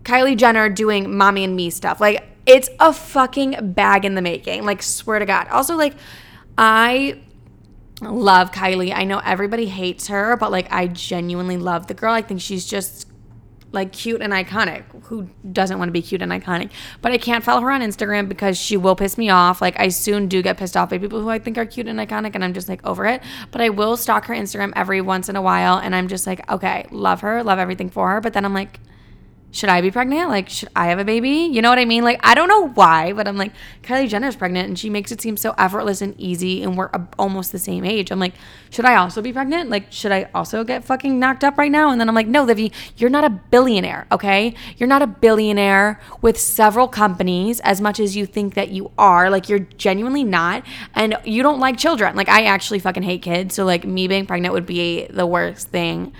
Kylie 0.03 0.37
Jenner 0.37 0.69
doing 0.69 1.15
mommy 1.15 1.43
and 1.43 1.55
me 1.55 1.69
stuff. 1.69 2.01
Like 2.01 2.27
it's 2.45 2.69
a 2.79 2.93
fucking 2.93 3.73
bag 3.73 4.05
in 4.05 4.15
the 4.15 4.21
making. 4.21 4.65
Like 4.65 4.81
swear 4.81 5.19
to 5.19 5.25
God. 5.25 5.47
Also 5.49 5.75
like 5.75 5.95
I 6.57 7.21
love 8.01 8.51
Kylie. 8.51 8.93
I 8.93 9.03
know 9.03 9.19
everybody 9.23 9.67
hates 9.67 10.07
her, 10.07 10.35
but 10.37 10.51
like 10.51 10.71
I 10.71 10.87
genuinely 10.87 11.57
love 11.57 11.87
the 11.87 11.93
girl. 11.93 12.13
I 12.13 12.21
think 12.21 12.41
she's 12.41 12.65
just 12.65 13.07
like 13.73 13.93
cute 13.93 14.21
and 14.21 14.33
iconic. 14.33 14.83
Who 15.03 15.29
doesn't 15.49 15.77
want 15.77 15.89
to 15.89 15.93
be 15.93 16.01
cute 16.01 16.21
and 16.21 16.31
iconic? 16.31 16.71
But 17.01 17.13
I 17.13 17.17
can't 17.17 17.43
follow 17.43 17.61
her 17.61 17.71
on 17.71 17.81
Instagram 17.81 18.27
because 18.27 18.57
she 18.57 18.75
will 18.75 18.95
piss 18.95 19.17
me 19.17 19.29
off. 19.29 19.61
Like 19.61 19.79
I 19.79 19.89
soon 19.89 20.27
do 20.27 20.41
get 20.41 20.57
pissed 20.57 20.75
off 20.75 20.89
by 20.89 20.97
people 20.97 21.21
who 21.21 21.29
I 21.29 21.39
think 21.39 21.57
are 21.57 21.65
cute 21.65 21.87
and 21.87 21.99
iconic 21.99 22.31
and 22.35 22.43
I'm 22.43 22.53
just 22.53 22.67
like 22.67 22.85
over 22.85 23.05
it. 23.05 23.21
But 23.51 23.61
I 23.61 23.69
will 23.69 23.95
stalk 23.95 24.25
her 24.25 24.33
Instagram 24.33 24.73
every 24.75 24.99
once 24.99 25.29
in 25.29 25.35
a 25.35 25.41
while 25.41 25.77
and 25.77 25.95
I'm 25.95 26.07
just 26.07 26.27
like, 26.27 26.49
okay, 26.51 26.85
love 26.91 27.21
her, 27.21 27.43
love 27.43 27.59
everything 27.59 27.89
for 27.89 28.09
her, 28.09 28.19
but 28.19 28.33
then 28.33 28.45
I'm 28.45 28.53
like 28.53 28.79
should 29.51 29.69
I 29.69 29.81
be 29.81 29.91
pregnant? 29.91 30.29
Like, 30.29 30.49
should 30.49 30.69
I 30.75 30.87
have 30.87 30.99
a 30.99 31.03
baby? 31.03 31.49
You 31.51 31.61
know 31.61 31.69
what 31.69 31.77
I 31.77 31.85
mean? 31.85 32.03
Like, 32.03 32.19
I 32.23 32.33
don't 32.35 32.47
know 32.47 32.69
why, 32.69 33.11
but 33.11 33.27
I'm 33.27 33.37
like, 33.37 33.51
Kylie 33.83 34.07
Jenner's 34.07 34.35
pregnant 34.35 34.69
and 34.69 34.79
she 34.79 34.89
makes 34.89 35.11
it 35.11 35.21
seem 35.21 35.35
so 35.35 35.53
effortless 35.57 36.01
and 36.01 36.19
easy 36.19 36.63
and 36.63 36.77
we're 36.77 36.89
almost 37.19 37.51
the 37.51 37.59
same 37.59 37.83
age. 37.83 38.11
I'm 38.11 38.19
like, 38.19 38.33
should 38.69 38.85
I 38.85 38.95
also 38.95 39.21
be 39.21 39.33
pregnant? 39.33 39.69
Like, 39.69 39.91
should 39.91 40.13
I 40.13 40.29
also 40.33 40.63
get 40.63 40.85
fucking 40.85 41.19
knocked 41.19 41.43
up 41.43 41.57
right 41.57 41.71
now? 41.71 41.91
And 41.91 41.99
then 41.99 42.07
I'm 42.07 42.15
like, 42.15 42.27
no, 42.27 42.43
Livy, 42.43 42.71
you're 42.95 43.09
not 43.09 43.25
a 43.25 43.29
billionaire, 43.29 44.07
okay? 44.11 44.55
You're 44.77 44.87
not 44.87 45.01
a 45.01 45.07
billionaire 45.07 45.99
with 46.21 46.39
several 46.39 46.87
companies 46.87 47.59
as 47.59 47.81
much 47.81 47.99
as 47.99 48.15
you 48.15 48.25
think 48.25 48.53
that 48.53 48.69
you 48.69 48.91
are. 48.97 49.29
Like, 49.29 49.49
you're 49.49 49.59
genuinely 49.59 50.23
not. 50.23 50.65
And 50.95 51.17
you 51.25 51.43
don't 51.43 51.59
like 51.59 51.77
children. 51.77 52.15
Like, 52.15 52.29
I 52.29 52.45
actually 52.45 52.79
fucking 52.79 53.03
hate 53.03 53.21
kids. 53.21 53.55
So, 53.55 53.65
like, 53.65 53.83
me 53.83 54.07
being 54.07 54.25
pregnant 54.25 54.53
would 54.53 54.65
be 54.65 55.07
the 55.07 55.25
worst 55.25 55.67
thing 55.67 56.13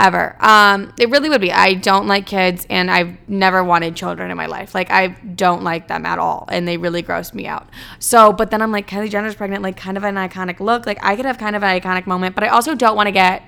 ever. 0.00 0.36
Um, 0.40 0.92
it 0.98 1.10
really 1.10 1.28
would 1.28 1.40
be. 1.40 1.52
I 1.52 1.74
don't 1.74 2.06
like 2.06 2.26
kids, 2.26 2.66
and 2.70 2.90
I've 2.90 3.16
never 3.28 3.62
wanted 3.62 3.94
children 3.94 4.30
in 4.30 4.36
my 4.36 4.46
life. 4.46 4.74
Like 4.74 4.90
I 4.90 5.08
don't 5.08 5.62
like 5.62 5.88
them 5.88 6.06
at 6.06 6.18
all, 6.18 6.46
and 6.48 6.66
they 6.66 6.76
really 6.76 7.02
gross 7.02 7.34
me 7.34 7.46
out. 7.46 7.68
So, 7.98 8.32
but 8.32 8.50
then 8.50 8.62
I'm 8.62 8.72
like, 8.72 8.88
Kylie 8.88 9.10
Jenner's 9.10 9.34
pregnant, 9.34 9.62
like 9.62 9.76
kind 9.76 9.96
of 9.96 10.04
an 10.04 10.16
iconic 10.16 10.58
look. 10.58 10.86
Like 10.86 10.98
I 11.02 11.14
could 11.16 11.26
have 11.26 11.38
kind 11.38 11.54
of 11.54 11.62
an 11.62 11.80
iconic 11.80 12.06
moment, 12.06 12.34
but 12.34 12.42
I 12.42 12.48
also 12.48 12.74
don't 12.74 12.96
want 12.96 13.06
to 13.06 13.12
get 13.12 13.42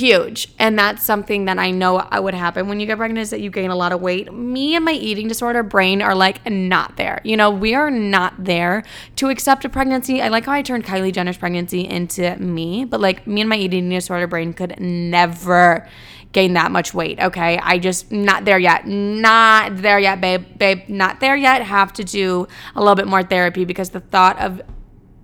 huge. 0.00 0.48
And 0.58 0.78
that's 0.78 1.04
something 1.04 1.44
that 1.44 1.58
I 1.58 1.70
know 1.70 2.06
would 2.12 2.34
happen 2.34 2.68
when 2.68 2.80
you 2.80 2.86
get 2.86 2.96
pregnant 2.96 3.22
is 3.22 3.30
that 3.30 3.40
you 3.40 3.50
gain 3.50 3.70
a 3.70 3.76
lot 3.76 3.92
of 3.92 4.00
weight. 4.00 4.32
Me 4.32 4.74
and 4.74 4.84
my 4.84 4.92
eating 4.92 5.28
disorder 5.28 5.62
brain 5.62 6.02
are 6.02 6.14
like 6.14 6.44
not 6.50 6.96
there. 6.96 7.20
You 7.24 7.36
know, 7.36 7.50
we 7.50 7.74
are 7.74 7.90
not 7.90 8.44
there 8.44 8.82
to 9.16 9.28
accept 9.28 9.64
a 9.64 9.68
pregnancy. 9.68 10.20
I 10.22 10.28
like 10.28 10.46
how 10.46 10.52
I 10.52 10.62
turned 10.62 10.84
Kylie 10.84 11.12
Jenner's 11.12 11.36
pregnancy 11.36 11.86
into 11.86 12.34
me, 12.36 12.84
but 12.84 13.00
like 13.00 13.26
me 13.26 13.42
and 13.42 13.50
my 13.50 13.56
eating 13.56 13.88
disorder 13.88 14.26
brain 14.26 14.52
could 14.52 14.80
never 14.80 15.86
gain 16.32 16.54
that 16.54 16.70
much 16.70 16.94
weight. 16.94 17.18
Okay. 17.20 17.58
I 17.58 17.78
just 17.78 18.10
not 18.12 18.44
there 18.44 18.58
yet. 18.58 18.86
Not 18.86 19.78
there 19.78 19.98
yet, 19.98 20.20
babe. 20.20 20.44
Babe, 20.58 20.88
not 20.88 21.20
there 21.20 21.36
yet. 21.36 21.62
Have 21.62 21.92
to 21.94 22.04
do 22.04 22.46
a 22.74 22.80
little 22.80 22.94
bit 22.94 23.08
more 23.08 23.22
therapy 23.22 23.64
because 23.64 23.90
the 23.90 24.00
thought 24.00 24.38
of 24.38 24.62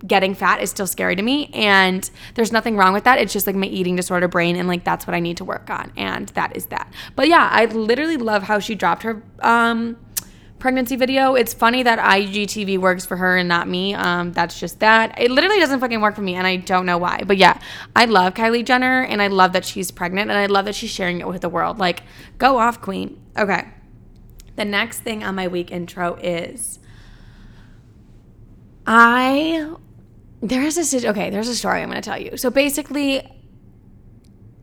getting 0.05 0.35
fat 0.35 0.61
is 0.61 0.69
still 0.69 0.87
scary 0.87 1.15
to 1.15 1.21
me 1.21 1.49
and 1.53 2.09
there's 2.35 2.51
nothing 2.51 2.77
wrong 2.77 2.93
with 2.93 3.03
that. 3.05 3.19
It's 3.19 3.33
just 3.33 3.47
like 3.47 3.55
my 3.55 3.65
eating 3.67 3.95
disorder 3.95 4.27
brain 4.27 4.55
and 4.55 4.67
like 4.67 4.83
that's 4.83 5.07
what 5.07 5.15
i 5.15 5.19
need 5.19 5.37
to 5.37 5.45
work 5.45 5.69
on 5.69 5.91
and 5.97 6.29
that 6.29 6.55
is 6.55 6.67
that. 6.67 6.91
But 7.15 7.27
yeah 7.27 7.49
i 7.51 7.65
literally 7.65 8.17
love 8.17 8.43
how 8.43 8.59
she 8.59 8.75
dropped 8.75 9.03
her 9.03 9.23
um 9.39 9.97
pregnancy 10.59 10.95
video. 10.95 11.35
It's 11.35 11.53
funny 11.53 11.83
that 11.83 11.99
igtv 11.99 12.77
works 12.79 13.05
for 13.05 13.17
her 13.17 13.37
and 13.37 13.49
not 13.49 13.67
me. 13.67 13.95
Um 13.95 14.33
that's 14.33 14.59
just 14.59 14.79
that. 14.81 15.19
It 15.19 15.31
literally 15.31 15.59
doesn't 15.59 15.79
fucking 15.79 16.01
work 16.01 16.15
for 16.15 16.21
me 16.21 16.35
and 16.35 16.45
i 16.45 16.57
don't 16.57 16.85
know 16.85 16.97
why. 16.97 17.23
But 17.25 17.37
yeah 17.37 17.59
i 17.95 18.05
love 18.05 18.35
kylie 18.35 18.65
jenner 18.65 19.01
and 19.01 19.21
i 19.21 19.27
love 19.27 19.53
that 19.53 19.65
she's 19.65 19.89
pregnant 19.89 20.29
and 20.29 20.37
i 20.37 20.45
love 20.45 20.65
that 20.65 20.75
she's 20.75 20.91
sharing 20.91 21.21
it 21.21 21.27
with 21.27 21.41
the 21.41 21.49
world. 21.49 21.79
Like 21.79 22.03
go 22.37 22.59
off 22.59 22.81
queen. 22.81 23.19
Okay. 23.37 23.67
The 24.57 24.65
next 24.65 24.99
thing 24.99 25.23
on 25.23 25.35
my 25.35 25.47
week 25.47 25.71
intro 25.71 26.15
is 26.15 26.79
I 28.87 29.75
there 30.41 30.61
is 30.61 30.93
a 30.93 31.09
okay, 31.09 31.29
there's 31.29 31.47
a 31.47 31.55
story 31.55 31.81
I'm 31.81 31.89
going 31.89 32.01
to 32.01 32.09
tell 32.09 32.19
you. 32.19 32.37
So 32.37 32.49
basically 32.49 33.21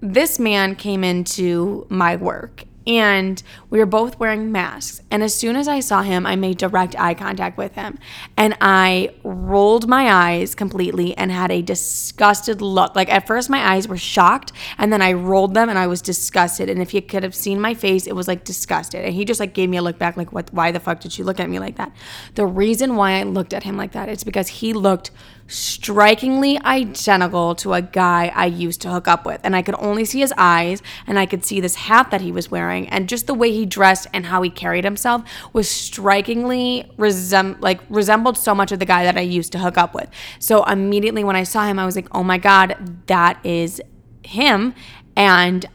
this 0.00 0.38
man 0.38 0.76
came 0.76 1.02
into 1.02 1.86
my 1.88 2.16
work 2.16 2.64
and 2.86 3.42
we 3.70 3.78
were 3.78 3.86
both 3.86 4.18
wearing 4.18 4.52
masks. 4.52 5.00
And 5.10 5.22
as 5.22 5.34
soon 5.34 5.56
as 5.56 5.68
I 5.68 5.80
saw 5.80 6.02
him, 6.02 6.26
I 6.26 6.36
made 6.36 6.58
direct 6.58 6.94
eye 6.98 7.14
contact 7.14 7.56
with 7.56 7.74
him. 7.74 7.98
And 8.36 8.56
I 8.60 9.14
rolled 9.22 9.88
my 9.88 10.12
eyes 10.12 10.54
completely 10.54 11.16
and 11.16 11.32
had 11.32 11.50
a 11.50 11.62
disgusted 11.62 12.60
look. 12.60 12.94
Like 12.94 13.10
at 13.10 13.26
first, 13.26 13.48
my 13.48 13.72
eyes 13.72 13.88
were 13.88 13.96
shocked, 13.96 14.52
and 14.76 14.92
then 14.92 15.00
I 15.00 15.14
rolled 15.14 15.54
them 15.54 15.70
and 15.70 15.78
I 15.78 15.86
was 15.86 16.02
disgusted. 16.02 16.68
And 16.68 16.82
if 16.82 16.92
you 16.92 17.00
could 17.00 17.22
have 17.22 17.34
seen 17.34 17.60
my 17.60 17.72
face, 17.72 18.06
it 18.06 18.14
was 18.14 18.28
like 18.28 18.44
disgusted. 18.44 19.04
And 19.04 19.14
he 19.14 19.24
just 19.24 19.40
like 19.40 19.54
gave 19.54 19.70
me 19.70 19.78
a 19.78 19.82
look 19.82 19.98
back, 19.98 20.16
like, 20.16 20.32
what, 20.32 20.52
why 20.52 20.70
the 20.70 20.80
fuck 20.80 21.00
did 21.00 21.16
you 21.16 21.24
look 21.24 21.40
at 21.40 21.48
me 21.48 21.58
like 21.58 21.76
that? 21.76 21.92
The 22.34 22.46
reason 22.46 22.96
why 22.96 23.12
I 23.12 23.22
looked 23.22 23.54
at 23.54 23.62
him 23.62 23.76
like 23.76 23.92
that 23.92 24.08
is 24.08 24.24
because 24.24 24.48
he 24.48 24.74
looked 24.74 25.10
strikingly 25.46 26.58
identical 26.64 27.54
to 27.56 27.74
a 27.74 27.82
guy 27.82 28.32
I 28.34 28.46
used 28.46 28.80
to 28.82 28.90
hook 28.90 29.06
up 29.06 29.26
with. 29.26 29.40
And 29.44 29.54
I 29.54 29.62
could 29.62 29.74
only 29.78 30.04
see 30.04 30.20
his 30.20 30.32
eyes 30.36 30.82
and 31.06 31.18
I 31.18 31.26
could 31.26 31.44
see 31.44 31.60
this 31.60 31.74
hat 31.74 32.10
that 32.10 32.20
he 32.20 32.32
was 32.32 32.50
wearing 32.50 32.88
and 32.88 33.08
just 33.08 33.26
the 33.26 33.34
way 33.34 33.52
he 33.52 33.66
dressed 33.66 34.06
and 34.12 34.26
how 34.26 34.42
he 34.42 34.50
carried 34.50 34.84
himself 34.84 35.22
was 35.52 35.70
strikingly 35.70 36.90
resem- 36.96 37.60
like 37.60 37.80
resembled 37.88 38.38
so 38.38 38.54
much 38.54 38.72
of 38.72 38.78
the 38.78 38.86
guy 38.86 39.04
that 39.04 39.16
I 39.16 39.22
used 39.22 39.52
to 39.52 39.58
hook 39.58 39.76
up 39.76 39.94
with. 39.94 40.08
So 40.38 40.64
immediately 40.64 41.24
when 41.24 41.36
I 41.36 41.44
saw 41.44 41.66
him 41.66 41.78
I 41.78 41.86
was 41.86 41.96
like, 41.96 42.08
"Oh 42.12 42.22
my 42.22 42.38
god, 42.38 43.02
that 43.06 43.38
is 43.44 43.82
him." 44.22 44.74
And 45.16 45.66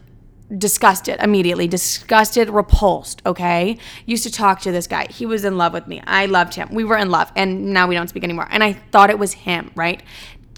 disgusted 0.56 1.16
immediately 1.20 1.68
disgusted 1.68 2.48
repulsed 2.50 3.22
okay? 3.24 3.78
Used 4.06 4.24
to 4.24 4.32
talk 4.32 4.60
to 4.60 4.72
this 4.72 4.86
guy. 4.86 5.06
He 5.10 5.26
was 5.26 5.44
in 5.44 5.56
love 5.56 5.72
with 5.72 5.86
me. 5.86 6.02
I 6.06 6.26
loved 6.26 6.54
him. 6.54 6.68
We 6.72 6.84
were 6.84 6.96
in 6.96 7.10
love 7.10 7.30
and 7.36 7.72
now 7.72 7.86
we 7.86 7.94
don't 7.94 8.08
speak 8.08 8.24
anymore. 8.24 8.48
And 8.50 8.64
i 8.64 8.72
thought 8.72 9.10
it 9.10 9.18
was 9.18 9.32
him 9.32 9.70
right? 9.74 10.02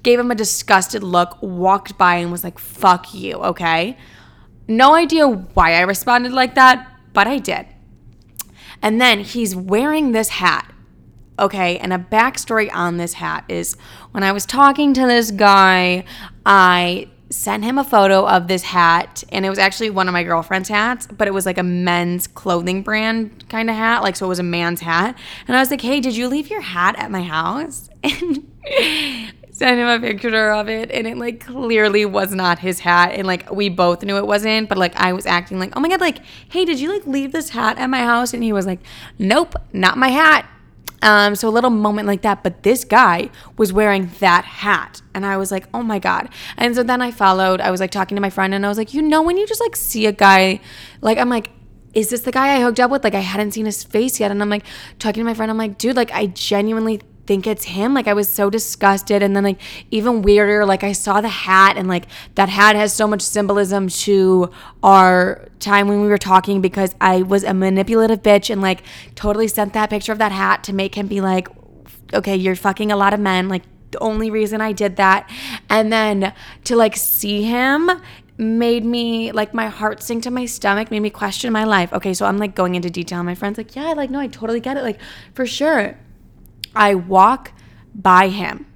Gave 0.02 0.18
him 0.18 0.30
a 0.30 0.34
disgusted 0.34 1.02
look 1.02 1.36
walked 1.40 1.96
by 1.98 2.16
and 2.16 2.32
was 2.32 2.44
like 2.44 2.58
fuck 2.58 3.14
you 3.14 3.34
okay? 3.34 3.96
No 4.68 4.94
idea 4.94 5.28
why 5.28 5.74
i 5.74 5.80
responded 5.80 6.32
like 6.32 6.54
that 6.54 6.88
but 7.12 7.26
i 7.26 7.38
did. 7.38 7.66
And 8.80 9.00
then 9.00 9.20
he's 9.20 9.54
wearing 9.54 10.12
this 10.12 10.30
hat 10.30 10.72
Okay, 11.38 11.78
and 11.78 11.92
a 11.92 11.98
backstory 11.98 12.72
on 12.72 12.98
this 12.98 13.14
hat 13.14 13.44
is 13.48 13.76
when 14.10 14.22
I 14.22 14.32
was 14.32 14.44
talking 14.44 14.92
to 14.94 15.06
this 15.06 15.30
guy, 15.30 16.04
I 16.44 17.08
sent 17.32 17.64
him 17.64 17.78
a 17.78 17.84
photo 17.84 18.26
of 18.26 18.46
this 18.46 18.62
hat 18.62 19.24
and 19.30 19.46
it 19.46 19.50
was 19.50 19.58
actually 19.58 19.90
one 19.90 20.08
of 20.08 20.12
my 20.12 20.22
girlfriend's 20.22 20.68
hats 20.68 21.06
but 21.06 21.26
it 21.26 21.32
was 21.32 21.46
like 21.46 21.58
a 21.58 21.62
men's 21.62 22.26
clothing 22.26 22.82
brand 22.82 23.48
kind 23.48 23.70
of 23.70 23.76
hat 23.76 24.02
like 24.02 24.16
so 24.16 24.26
it 24.26 24.28
was 24.28 24.38
a 24.38 24.44
man's 24.44 24.80
hat. 24.80 25.16
And 25.48 25.56
i 25.56 25.60
was 25.60 25.70
like 25.70 25.80
hey 25.80 26.00
did 26.00 26.16
you 26.16 26.28
leave 26.28 26.48
your 26.50 26.60
hat 26.60 26.94
at 26.98 27.10
my 27.10 27.22
house? 27.22 27.88
And 28.04 29.32
sent 29.50 29.78
him 29.78 29.86
a 29.86 30.00
picture 30.00 30.50
of 30.50 30.68
it 30.68 30.90
and 30.90 31.06
it 31.06 31.16
like 31.18 31.44
clearly 31.44 32.04
was 32.04 32.32
not 32.32 32.58
his 32.58 32.80
hat. 32.80 33.12
And 33.12 33.26
like 33.26 33.50
we 33.50 33.68
both 33.68 34.02
knew 34.02 34.16
it 34.16 34.26
wasn't 34.26 34.68
but 34.68 34.78
like 34.78 34.94
i 34.96 35.12
was 35.12 35.26
acting 35.26 35.58
like 35.58 35.72
oh 35.76 35.80
my 35.80 35.88
god 35.88 36.00
like 36.00 36.18
hey 36.50 36.64
did 36.64 36.80
you 36.80 36.92
like 36.92 37.06
leave 37.06 37.32
this 37.32 37.50
hat 37.50 37.78
at 37.78 37.88
my 37.90 38.00
house? 38.00 38.34
And 38.34 38.42
he 38.42 38.52
was 38.52 38.66
like 38.66 38.80
nope 39.18 39.54
not 39.72 39.98
my 39.98 40.08
hat 40.08 40.48
um, 41.02 41.34
so 41.34 41.48
a 41.48 41.50
little 41.50 41.70
moment 41.70 42.06
like 42.06 42.22
that. 42.22 42.42
But 42.42 42.62
this 42.62 42.84
guy 42.84 43.28
was 43.58 43.72
wearing 43.72 44.10
that 44.20 44.44
hat. 44.44 45.02
And 45.14 45.26
I 45.26 45.36
was 45.36 45.50
like, 45.50 45.66
oh 45.74 45.82
my 45.82 45.98
God. 45.98 46.28
And 46.56 46.74
so 46.74 46.82
then 46.82 47.02
I 47.02 47.10
followed, 47.10 47.60
I 47.60 47.70
was 47.70 47.80
like 47.80 47.90
talking 47.90 48.14
to 48.14 48.22
my 48.22 48.30
friend 48.30 48.54
and 48.54 48.64
I 48.64 48.68
was 48.68 48.78
like, 48.78 48.94
you 48.94 49.02
know, 49.02 49.22
when 49.22 49.36
you 49.36 49.46
just 49.46 49.60
like 49.60 49.76
see 49.76 50.06
a 50.06 50.12
guy, 50.12 50.60
like, 51.00 51.18
I'm 51.18 51.28
like, 51.28 51.50
is 51.92 52.08
this 52.08 52.22
the 52.22 52.32
guy 52.32 52.56
I 52.56 52.60
hooked 52.60 52.80
up 52.80 52.90
with? 52.90 53.04
Like, 53.04 53.14
I 53.14 53.20
hadn't 53.20 53.52
seen 53.52 53.66
his 53.66 53.84
face 53.84 54.18
yet. 54.18 54.30
And 54.30 54.40
I'm 54.40 54.48
like, 54.48 54.64
talking 54.98 55.20
to 55.20 55.24
my 55.24 55.34
friend, 55.34 55.50
I'm 55.50 55.58
like, 55.58 55.76
dude, 55.76 55.96
like, 55.96 56.10
I 56.12 56.26
genuinely 56.26 57.02
think 57.26 57.46
it's 57.46 57.64
him. 57.64 57.94
Like 57.94 58.08
I 58.08 58.14
was 58.14 58.28
so 58.28 58.50
disgusted. 58.50 59.22
And 59.22 59.34
then 59.36 59.44
like 59.44 59.60
even 59.90 60.22
weirder, 60.22 60.66
like 60.66 60.84
I 60.84 60.92
saw 60.92 61.20
the 61.20 61.28
hat 61.28 61.76
and 61.76 61.88
like 61.88 62.06
that 62.34 62.48
hat 62.48 62.76
has 62.76 62.92
so 62.92 63.06
much 63.06 63.22
symbolism 63.22 63.88
to 63.88 64.50
our 64.82 65.46
time 65.60 65.88
when 65.88 66.00
we 66.00 66.08
were 66.08 66.18
talking 66.18 66.60
because 66.60 66.94
I 67.00 67.22
was 67.22 67.44
a 67.44 67.54
manipulative 67.54 68.22
bitch 68.22 68.50
and 68.50 68.60
like 68.60 68.82
totally 69.14 69.48
sent 69.48 69.72
that 69.74 69.90
picture 69.90 70.12
of 70.12 70.18
that 70.18 70.32
hat 70.32 70.64
to 70.64 70.72
make 70.72 70.94
him 70.96 71.06
be 71.06 71.20
like, 71.20 71.48
okay, 72.12 72.36
you're 72.36 72.56
fucking 72.56 72.90
a 72.90 72.96
lot 72.96 73.14
of 73.14 73.20
men. 73.20 73.48
Like 73.48 73.62
the 73.92 73.98
only 74.00 74.30
reason 74.30 74.60
I 74.60 74.72
did 74.72 74.96
that. 74.96 75.30
And 75.68 75.92
then 75.92 76.34
to 76.64 76.76
like 76.76 76.96
see 76.96 77.42
him 77.42 77.90
made 78.38 78.84
me 78.84 79.30
like 79.30 79.54
my 79.54 79.68
heart 79.68 80.02
sink 80.02 80.24
to 80.24 80.30
my 80.30 80.46
stomach, 80.46 80.90
made 80.90 81.00
me 81.00 81.10
question 81.10 81.52
my 81.52 81.64
life. 81.64 81.92
Okay, 81.92 82.14
so 82.14 82.26
I'm 82.26 82.38
like 82.38 82.54
going 82.54 82.74
into 82.74 82.90
detail. 82.90 83.22
My 83.22 83.34
friend's 83.34 83.58
like, 83.58 83.76
yeah, 83.76 83.92
like 83.92 84.10
no, 84.10 84.18
I 84.18 84.26
totally 84.26 84.60
get 84.60 84.76
it. 84.76 84.82
Like 84.82 85.00
for 85.34 85.46
sure. 85.46 85.96
I 86.74 86.94
walk 86.94 87.52
by 87.94 88.28
him 88.28 88.66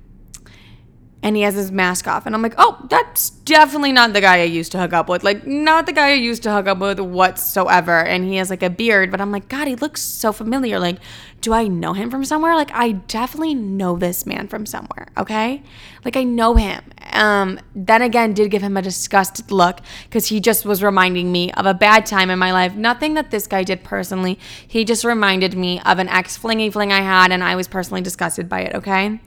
and 1.26 1.34
he 1.34 1.42
has 1.42 1.54
his 1.54 1.72
mask 1.72 2.06
off. 2.06 2.24
And 2.24 2.36
I'm 2.36 2.42
like, 2.42 2.54
oh, 2.56 2.86
that's 2.88 3.30
definitely 3.30 3.90
not 3.90 4.12
the 4.12 4.20
guy 4.20 4.40
I 4.40 4.44
used 4.44 4.70
to 4.72 4.78
hook 4.78 4.92
up 4.92 5.08
with. 5.08 5.24
Like, 5.24 5.44
not 5.44 5.86
the 5.86 5.92
guy 5.92 6.10
I 6.10 6.14
used 6.14 6.44
to 6.44 6.52
hook 6.52 6.68
up 6.68 6.78
with 6.78 7.00
whatsoever. 7.00 7.98
And 7.98 8.24
he 8.24 8.36
has 8.36 8.48
like 8.48 8.62
a 8.62 8.70
beard, 8.70 9.10
but 9.10 9.20
I'm 9.20 9.32
like, 9.32 9.48
God, 9.48 9.66
he 9.66 9.74
looks 9.74 10.02
so 10.02 10.30
familiar. 10.32 10.78
Like, 10.78 10.98
do 11.40 11.52
I 11.52 11.68
know 11.68 11.92
him 11.92 12.10
from 12.10 12.24
somewhere? 12.24 12.54
Like, 12.56 12.72
I 12.72 12.92
definitely 12.92 13.54
know 13.54 13.96
this 13.96 14.26
man 14.26 14.48
from 14.48 14.66
somewhere. 14.66 15.08
Okay. 15.16 15.62
Like, 16.04 16.16
I 16.16 16.24
know 16.24 16.54
him. 16.54 16.82
Um, 17.12 17.60
then 17.74 18.02
again, 18.02 18.34
did 18.34 18.50
give 18.50 18.62
him 18.62 18.76
a 18.76 18.82
disgusted 18.82 19.50
look 19.50 19.80
because 20.04 20.26
he 20.26 20.40
just 20.40 20.64
was 20.64 20.82
reminding 20.82 21.30
me 21.30 21.52
of 21.52 21.66
a 21.66 21.74
bad 21.74 22.04
time 22.06 22.30
in 22.30 22.38
my 22.38 22.52
life. 22.52 22.74
Nothing 22.74 23.14
that 23.14 23.30
this 23.30 23.46
guy 23.46 23.62
did 23.62 23.84
personally. 23.84 24.38
He 24.66 24.84
just 24.84 25.04
reminded 25.04 25.56
me 25.56 25.80
of 25.82 25.98
an 25.98 26.08
ex 26.08 26.36
flingy 26.36 26.72
fling 26.72 26.92
I 26.92 27.00
had, 27.00 27.30
and 27.30 27.44
I 27.44 27.54
was 27.54 27.68
personally 27.68 28.02
disgusted 28.02 28.48
by 28.48 28.62
it. 28.62 28.74
Okay 28.74 29.20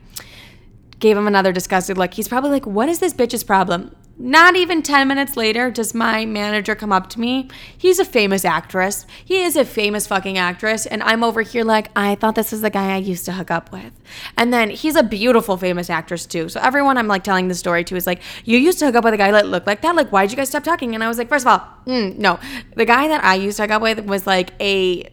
gave 1.00 1.16
him 1.16 1.26
another 1.26 1.50
disgusted 1.50 1.98
look. 1.98 2.14
He's 2.14 2.28
probably 2.28 2.50
like, 2.50 2.66
What 2.66 2.88
is 2.88 3.00
this 3.00 3.12
bitch's 3.12 3.42
problem? 3.42 3.96
Not 4.22 4.54
even 4.54 4.82
10 4.82 5.08
minutes 5.08 5.34
later 5.34 5.70
does 5.70 5.94
my 5.94 6.26
manager 6.26 6.74
come 6.74 6.92
up 6.92 7.08
to 7.10 7.20
me. 7.20 7.48
He's 7.76 7.98
a 7.98 8.04
famous 8.04 8.44
actress. 8.44 9.06
He 9.24 9.42
is 9.42 9.56
a 9.56 9.64
famous 9.64 10.06
fucking 10.06 10.36
actress. 10.36 10.84
And 10.84 11.02
I'm 11.02 11.24
over 11.24 11.40
here 11.40 11.64
like, 11.64 11.88
I 11.96 12.16
thought 12.16 12.34
this 12.34 12.52
was 12.52 12.60
the 12.60 12.68
guy 12.68 12.92
I 12.92 12.98
used 12.98 13.24
to 13.24 13.32
hook 13.32 13.50
up 13.50 13.72
with. 13.72 13.98
And 14.36 14.52
then 14.52 14.68
he's 14.68 14.94
a 14.94 15.02
beautiful 15.02 15.56
famous 15.56 15.88
actress 15.88 16.26
too. 16.26 16.50
So 16.50 16.60
everyone 16.60 16.98
I'm 16.98 17.08
like 17.08 17.24
telling 17.24 17.48
the 17.48 17.54
story 17.54 17.82
to 17.84 17.96
is 17.96 18.06
like, 18.06 18.20
You 18.44 18.58
used 18.58 18.78
to 18.80 18.84
hook 18.84 18.96
up 18.96 19.04
with 19.04 19.14
a 19.14 19.16
guy 19.16 19.30
that 19.30 19.46
looked 19.46 19.66
like 19.66 19.80
that? 19.80 19.96
Like, 19.96 20.10
why'd 20.10 20.30
you 20.30 20.36
guys 20.36 20.50
stop 20.50 20.64
talking? 20.64 20.94
And 20.94 21.02
I 21.02 21.08
was 21.08 21.16
like, 21.16 21.30
First 21.30 21.46
of 21.46 21.52
all, 21.52 21.66
mm, 21.86 22.18
no. 22.18 22.38
The 22.76 22.84
guy 22.84 23.08
that 23.08 23.24
I 23.24 23.36
used 23.36 23.56
to 23.56 23.62
hook 23.62 23.70
up 23.70 23.80
with 23.80 24.00
was 24.04 24.26
like 24.26 24.52
a 24.60 25.10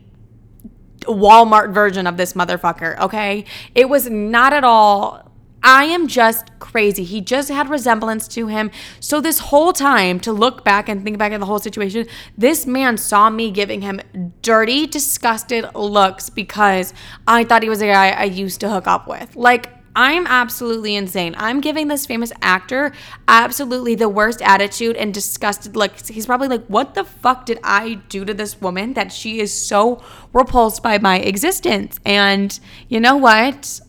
Walmart 1.03 1.73
version 1.73 2.07
of 2.07 2.17
this 2.17 2.33
motherfucker, 2.33 2.99
okay? 2.99 3.45
It 3.73 3.87
was 3.87 4.09
not 4.09 4.51
at 4.51 4.65
all 4.65 5.26
I 5.67 5.83
am 5.83 6.07
just 6.07 6.57
crazy. 6.59 7.03
He 7.03 7.19
just 7.19 7.49
had 7.49 7.67
resemblance 7.67 8.25
to 8.29 8.47
him. 8.47 8.71
So, 9.01 9.19
this 9.19 9.39
whole 9.39 9.73
time, 9.73 10.17
to 10.21 10.31
look 10.31 10.63
back 10.63 10.87
and 10.87 11.03
think 11.03 11.17
back 11.17 11.33
at 11.33 11.41
the 11.41 11.45
whole 11.45 11.59
situation, 11.59 12.07
this 12.37 12.65
man 12.65 12.97
saw 12.97 13.29
me 13.29 13.51
giving 13.51 13.81
him 13.81 13.99
dirty, 14.41 14.87
disgusted 14.87 15.65
looks 15.75 16.29
because 16.29 16.93
I 17.27 17.43
thought 17.43 17.63
he 17.63 17.69
was 17.69 17.81
a 17.81 17.87
guy 17.87 18.11
I 18.11 18.23
used 18.23 18.61
to 18.61 18.69
hook 18.69 18.87
up 18.87 19.09
with. 19.09 19.35
Like, 19.35 19.67
I'm 19.93 20.25
absolutely 20.25 20.95
insane. 20.95 21.35
I'm 21.37 21.59
giving 21.59 21.89
this 21.89 22.05
famous 22.05 22.31
actor 22.41 22.93
absolutely 23.27 23.95
the 23.95 24.07
worst 24.07 24.41
attitude 24.41 24.95
and 24.95 25.13
disgusted 25.13 25.75
looks. 25.75 26.07
He's 26.07 26.27
probably 26.27 26.47
like, 26.47 26.65
What 26.67 26.93
the 26.93 27.03
fuck 27.03 27.45
did 27.45 27.59
I 27.61 27.95
do 28.07 28.23
to 28.23 28.33
this 28.33 28.61
woman 28.61 28.93
that 28.93 29.11
she 29.11 29.41
is 29.41 29.51
so 29.51 30.01
repulsed 30.31 30.81
by 30.81 30.97
my 30.99 31.17
existence? 31.19 31.99
And 32.05 32.57
you 32.87 33.01
know 33.01 33.17
what? 33.17 33.81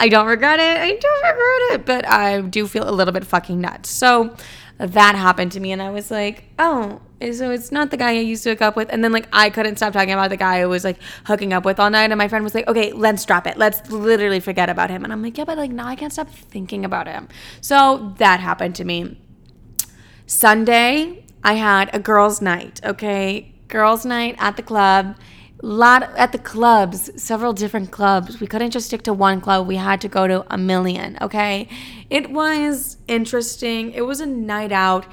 I 0.00 0.08
don't 0.08 0.26
regret 0.26 0.58
it. 0.58 0.78
I 0.78 0.96
don't 0.96 1.22
regret 1.22 1.80
it, 1.80 1.86
but 1.86 2.08
I 2.08 2.40
do 2.40 2.66
feel 2.66 2.88
a 2.88 2.90
little 2.90 3.12
bit 3.12 3.24
fucking 3.24 3.60
nuts. 3.60 3.88
So 3.88 4.34
that 4.78 5.14
happened 5.14 5.52
to 5.52 5.60
me, 5.60 5.70
and 5.72 5.80
I 5.80 5.90
was 5.90 6.10
like, 6.10 6.44
oh, 6.58 7.00
so 7.30 7.50
it's 7.52 7.70
not 7.70 7.92
the 7.92 7.96
guy 7.96 8.10
I 8.10 8.20
used 8.20 8.42
to 8.44 8.50
hook 8.50 8.62
up 8.62 8.74
with. 8.74 8.88
And 8.92 9.04
then 9.04 9.12
like 9.12 9.28
I 9.32 9.48
couldn't 9.50 9.76
stop 9.76 9.92
talking 9.92 10.12
about 10.12 10.30
the 10.30 10.36
guy 10.36 10.60
I 10.60 10.66
was 10.66 10.82
like 10.82 10.98
hooking 11.24 11.52
up 11.52 11.64
with 11.64 11.78
all 11.78 11.88
night. 11.88 12.10
And 12.10 12.18
my 12.18 12.26
friend 12.26 12.42
was 12.42 12.54
like, 12.54 12.66
okay, 12.66 12.92
let's 12.92 13.24
drop 13.24 13.46
it. 13.46 13.56
Let's 13.56 13.88
literally 13.90 14.40
forget 14.40 14.68
about 14.68 14.90
him. 14.90 15.04
And 15.04 15.12
I'm 15.12 15.22
like, 15.22 15.38
yeah, 15.38 15.44
but 15.44 15.56
like 15.56 15.70
now 15.70 15.86
I 15.86 15.94
can't 15.94 16.12
stop 16.12 16.28
thinking 16.28 16.84
about 16.84 17.06
him. 17.06 17.28
So 17.60 18.12
that 18.18 18.40
happened 18.40 18.74
to 18.76 18.84
me. 18.84 19.20
Sunday, 20.26 21.24
I 21.44 21.54
had 21.54 21.94
a 21.94 22.00
girls' 22.00 22.42
night. 22.42 22.80
Okay, 22.84 23.54
girls' 23.68 24.04
night 24.04 24.34
at 24.38 24.56
the 24.56 24.62
club 24.62 25.16
lot 25.62 26.02
at 26.16 26.32
the 26.32 26.38
clubs, 26.38 27.10
several 27.22 27.52
different 27.52 27.90
clubs. 27.92 28.40
We 28.40 28.46
couldn't 28.46 28.72
just 28.72 28.86
stick 28.86 29.02
to 29.02 29.12
one 29.12 29.40
club. 29.40 29.66
We 29.66 29.76
had 29.76 30.00
to 30.02 30.08
go 30.08 30.26
to 30.26 30.44
a 30.52 30.58
million, 30.58 31.16
okay? 31.22 31.68
It 32.10 32.30
was 32.30 32.98
interesting. 33.08 33.92
It 33.92 34.02
was 34.02 34.20
a 34.20 34.26
night 34.26 34.72
out. 34.72 35.06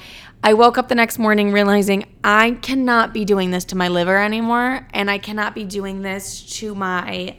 I 0.44 0.54
woke 0.54 0.78
up 0.78 0.88
the 0.88 0.96
next 0.96 1.20
morning 1.20 1.52
realizing 1.52 2.06
I 2.24 2.52
cannot 2.62 3.14
be 3.14 3.26
doing 3.26 3.52
this 3.52 3.66
to 3.66 3.76
my 3.76 3.90
liver 3.90 4.18
anymore 4.18 4.88
and 4.94 5.12
I 5.12 5.18
cannot 5.18 5.54
be 5.54 5.66
doing 5.66 6.02
this 6.02 6.42
to 6.60 6.74
my 6.74 7.36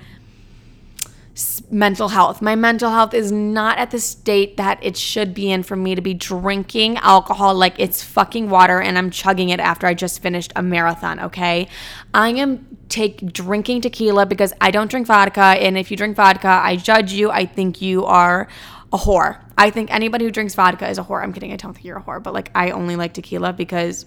mental 1.70 2.08
health. 2.08 2.42
My 2.42 2.54
mental 2.54 2.90
health 2.90 3.14
is 3.14 3.32
not 3.32 3.78
at 3.78 3.90
the 3.90 4.00
state 4.00 4.56
that 4.56 4.78
it 4.82 4.96
should 4.96 5.32
be 5.32 5.50
in 5.50 5.62
for 5.62 5.76
me 5.76 5.94
to 5.94 6.02
be 6.02 6.12
drinking 6.12 6.98
alcohol 6.98 7.54
like 7.54 7.74
it's 7.78 8.02
fucking 8.02 8.50
water 8.50 8.80
and 8.80 8.98
I'm 8.98 9.10
chugging 9.10 9.48
it 9.48 9.60
after 9.60 9.86
I 9.86 9.94
just 9.94 10.20
finished 10.20 10.52
a 10.56 10.62
marathon, 10.62 11.20
okay? 11.20 11.68
I 12.12 12.30
am 12.30 12.69
take 12.90 13.32
drinking 13.32 13.80
tequila 13.80 14.26
because 14.26 14.52
I 14.60 14.70
don't 14.70 14.90
drink 14.90 15.06
vodka 15.06 15.40
and 15.40 15.78
if 15.78 15.90
you 15.90 15.96
drink 15.96 16.16
vodka, 16.16 16.48
I 16.48 16.76
judge 16.76 17.12
you. 17.12 17.30
I 17.30 17.46
think 17.46 17.80
you 17.80 18.04
are 18.04 18.48
a 18.92 18.98
whore. 18.98 19.40
I 19.56 19.70
think 19.70 19.92
anybody 19.92 20.24
who 20.24 20.30
drinks 20.30 20.54
vodka 20.54 20.88
is 20.88 20.98
a 20.98 21.04
whore. 21.04 21.22
I'm 21.22 21.32
kidding. 21.32 21.52
I 21.52 21.56
don't 21.56 21.72
think 21.72 21.84
you're 21.84 21.98
a 21.98 22.02
whore, 22.02 22.22
but 22.22 22.34
like 22.34 22.50
I 22.54 22.70
only 22.72 22.96
like 22.96 23.14
tequila 23.14 23.52
because 23.52 24.06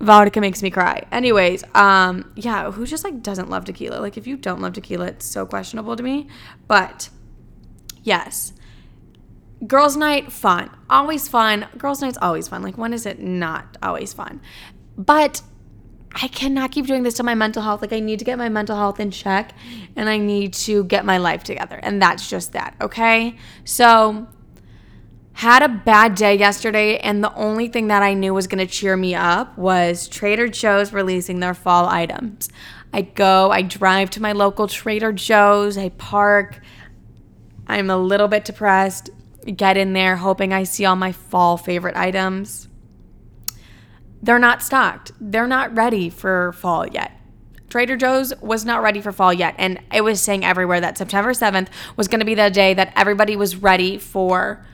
vodka 0.00 0.40
makes 0.40 0.62
me 0.62 0.70
cry. 0.70 1.06
Anyways, 1.10 1.64
um, 1.74 2.30
yeah, 2.36 2.70
who 2.70 2.86
just 2.86 3.04
like 3.04 3.22
doesn't 3.22 3.48
love 3.48 3.64
tequila? 3.64 4.00
Like 4.00 4.16
if 4.16 4.26
you 4.26 4.36
don't 4.36 4.60
love 4.60 4.74
tequila, 4.74 5.06
it's 5.06 5.26
so 5.26 5.46
questionable 5.46 5.96
to 5.96 6.02
me. 6.02 6.28
But 6.66 7.08
yes. 8.02 8.52
Girls' 9.66 9.96
night, 9.96 10.30
fun. 10.30 10.70
Always 10.88 11.26
fun. 11.26 11.66
Girls' 11.76 12.00
night's 12.00 12.18
always 12.22 12.46
fun. 12.46 12.62
Like, 12.62 12.78
when 12.78 12.92
is 12.92 13.06
it 13.06 13.18
not 13.18 13.76
always 13.82 14.12
fun? 14.12 14.40
But 14.96 15.42
I 16.14 16.28
cannot 16.28 16.72
keep 16.72 16.86
doing 16.86 17.02
this 17.02 17.14
to 17.14 17.22
my 17.22 17.34
mental 17.34 17.62
health. 17.62 17.82
Like, 17.82 17.92
I 17.92 18.00
need 18.00 18.18
to 18.18 18.24
get 18.24 18.38
my 18.38 18.48
mental 18.48 18.76
health 18.76 18.98
in 18.98 19.10
check 19.10 19.52
and 19.94 20.08
I 20.08 20.18
need 20.18 20.54
to 20.54 20.84
get 20.84 21.04
my 21.04 21.18
life 21.18 21.44
together. 21.44 21.78
And 21.82 22.00
that's 22.00 22.28
just 22.28 22.52
that, 22.52 22.74
okay? 22.80 23.36
So, 23.64 24.26
had 25.34 25.62
a 25.62 25.68
bad 25.68 26.16
day 26.16 26.34
yesterday, 26.34 26.98
and 26.98 27.22
the 27.22 27.32
only 27.34 27.68
thing 27.68 27.86
that 27.86 28.02
I 28.02 28.14
knew 28.14 28.34
was 28.34 28.48
to 28.48 28.66
cheer 28.66 28.96
me 28.96 29.14
up 29.14 29.56
was 29.56 30.08
Trader 30.08 30.48
Joe's 30.48 30.92
releasing 30.92 31.38
their 31.38 31.54
fall 31.54 31.86
items. 31.86 32.48
I 32.92 33.02
go, 33.02 33.52
I 33.52 33.62
drive 33.62 34.10
to 34.10 34.22
my 34.22 34.32
local 34.32 34.66
Trader 34.66 35.12
Joe's, 35.12 35.78
I 35.78 35.90
park. 35.90 36.60
I'm 37.68 37.88
a 37.88 37.98
little 37.98 38.26
bit 38.26 38.46
depressed. 38.46 39.10
Get 39.54 39.76
in 39.76 39.92
there, 39.92 40.16
hoping 40.16 40.52
I 40.52 40.64
see 40.64 40.84
all 40.84 40.96
my 40.96 41.12
fall 41.12 41.56
favorite 41.56 41.96
items 41.96 42.67
they're 44.22 44.38
not 44.38 44.62
stocked. 44.62 45.12
They're 45.20 45.46
not 45.46 45.74
ready 45.76 46.10
for 46.10 46.52
fall 46.52 46.86
yet. 46.86 47.12
Trader 47.68 47.96
Joe's 47.96 48.32
was 48.40 48.64
not 48.64 48.82
ready 48.82 49.00
for 49.00 49.12
fall 49.12 49.32
yet. 49.32 49.54
And 49.58 49.80
it 49.92 50.02
was 50.02 50.20
saying 50.20 50.44
everywhere 50.44 50.80
that 50.80 50.96
September 50.96 51.32
7th 51.32 51.68
was 51.96 52.08
going 52.08 52.20
to 52.20 52.26
be 52.26 52.34
the 52.34 52.50
day 52.50 52.74
that 52.74 52.92
everybody 52.96 53.36
was 53.36 53.56
ready 53.56 53.98
for 53.98 54.64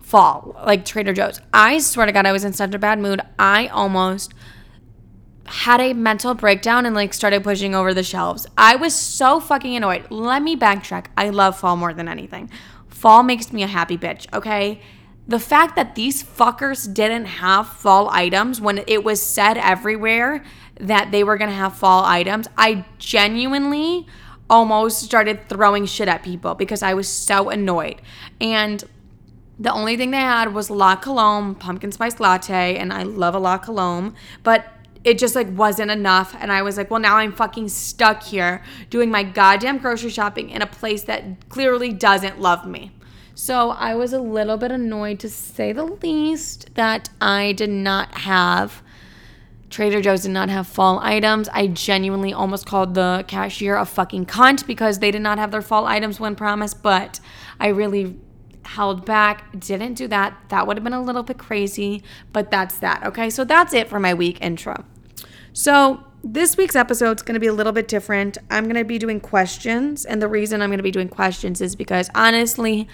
fall, 0.00 0.56
like 0.64 0.84
Trader 0.84 1.12
Joe's. 1.12 1.40
I 1.52 1.78
swear 1.78 2.06
to 2.06 2.12
God, 2.12 2.26
I 2.26 2.32
was 2.32 2.44
in 2.44 2.52
such 2.52 2.74
a 2.74 2.78
bad 2.78 2.98
mood. 2.98 3.20
I 3.38 3.66
almost 3.66 4.32
had 5.44 5.80
a 5.80 5.94
mental 5.94 6.34
breakdown 6.34 6.86
and 6.86 6.94
like 6.94 7.12
started 7.12 7.42
pushing 7.42 7.74
over 7.74 7.92
the 7.92 8.02
shelves. 8.02 8.46
I 8.56 8.76
was 8.76 8.94
so 8.94 9.40
fucking 9.40 9.74
annoyed. 9.74 10.10
Let 10.10 10.42
me 10.42 10.56
backtrack. 10.56 11.06
I 11.16 11.30
love 11.30 11.58
fall 11.58 11.76
more 11.76 11.94
than 11.94 12.08
anything. 12.08 12.50
Fall 12.86 13.22
makes 13.22 13.52
me 13.52 13.62
a 13.62 13.66
happy 13.66 13.96
bitch, 13.96 14.32
okay? 14.32 14.80
The 15.28 15.38
fact 15.38 15.76
that 15.76 15.94
these 15.94 16.22
fuckers 16.22 16.92
didn't 16.92 17.26
have 17.26 17.68
fall 17.68 18.08
items 18.08 18.60
when 18.62 18.82
it 18.86 19.04
was 19.04 19.20
said 19.20 19.58
everywhere 19.58 20.42
that 20.80 21.10
they 21.10 21.22
were 21.22 21.36
going 21.36 21.50
to 21.50 21.56
have 21.56 21.76
fall 21.76 22.02
items, 22.04 22.48
I 22.56 22.86
genuinely 22.98 24.06
almost 24.48 25.02
started 25.02 25.46
throwing 25.46 25.84
shit 25.84 26.08
at 26.08 26.22
people 26.22 26.54
because 26.54 26.82
I 26.82 26.94
was 26.94 27.08
so 27.08 27.50
annoyed. 27.50 28.00
And 28.40 28.82
the 29.58 29.70
only 29.70 29.98
thing 29.98 30.12
they 30.12 30.16
had 30.16 30.54
was 30.54 30.70
La 30.70 30.96
Colombe 30.96 31.54
pumpkin 31.54 31.92
spice 31.92 32.18
latte, 32.20 32.76
and 32.76 32.90
I 32.90 33.02
love 33.02 33.34
a 33.34 33.38
La 33.38 33.58
Colombe, 33.58 34.14
but 34.42 34.66
it 35.04 35.18
just 35.18 35.34
like 35.34 35.48
wasn't 35.50 35.90
enough. 35.90 36.34
And 36.38 36.50
I 36.50 36.62
was 36.62 36.78
like, 36.78 36.90
well, 36.90 37.00
now 37.00 37.16
I'm 37.16 37.32
fucking 37.32 37.68
stuck 37.68 38.22
here 38.22 38.62
doing 38.88 39.10
my 39.10 39.24
goddamn 39.24 39.78
grocery 39.78 40.10
shopping 40.10 40.48
in 40.48 40.62
a 40.62 40.66
place 40.66 41.02
that 41.02 41.48
clearly 41.50 41.92
doesn't 41.92 42.40
love 42.40 42.66
me. 42.66 42.92
So 43.40 43.70
I 43.70 43.94
was 43.94 44.12
a 44.12 44.20
little 44.20 44.56
bit 44.56 44.72
annoyed 44.72 45.20
to 45.20 45.28
say 45.28 45.72
the 45.72 45.84
least 45.84 46.74
that 46.74 47.08
I 47.20 47.52
did 47.52 47.70
not 47.70 48.12
have. 48.18 48.82
Trader 49.70 50.02
Joe's 50.02 50.22
did 50.22 50.32
not 50.32 50.48
have 50.48 50.66
fall 50.66 50.98
items. 50.98 51.48
I 51.50 51.68
genuinely 51.68 52.32
almost 52.32 52.66
called 52.66 52.94
the 52.94 53.24
cashier 53.28 53.76
a 53.76 53.84
fucking 53.84 54.26
cunt 54.26 54.66
because 54.66 54.98
they 54.98 55.12
did 55.12 55.22
not 55.22 55.38
have 55.38 55.52
their 55.52 55.62
fall 55.62 55.86
items 55.86 56.18
when 56.18 56.34
promised, 56.34 56.82
but 56.82 57.20
I 57.60 57.68
really 57.68 58.18
held 58.64 59.06
back, 59.06 59.56
didn't 59.60 59.94
do 59.94 60.08
that. 60.08 60.36
That 60.48 60.66
would 60.66 60.76
have 60.76 60.82
been 60.82 60.92
a 60.92 61.00
little 61.00 61.22
bit 61.22 61.38
crazy, 61.38 62.02
but 62.32 62.50
that's 62.50 62.80
that. 62.80 63.06
Okay, 63.06 63.30
so 63.30 63.44
that's 63.44 63.72
it 63.72 63.88
for 63.88 64.00
my 64.00 64.14
week 64.14 64.42
intro. 64.42 64.84
So, 65.52 66.02
this 66.24 66.56
week's 66.56 66.74
episode 66.74 67.18
is 67.18 67.22
going 67.22 67.34
to 67.34 67.40
be 67.40 67.46
a 67.46 67.52
little 67.52 67.72
bit 67.72 67.86
different. 67.86 68.38
I'm 68.50 68.64
going 68.64 68.74
to 68.74 68.84
be 68.84 68.98
doing 68.98 69.20
questions, 69.20 70.04
and 70.04 70.20
the 70.20 70.26
reason 70.26 70.60
I'm 70.60 70.68
going 70.68 70.78
to 70.78 70.82
be 70.82 70.90
doing 70.90 71.08
questions 71.08 71.60
is 71.60 71.76
because 71.76 72.10
honestly, 72.12 72.88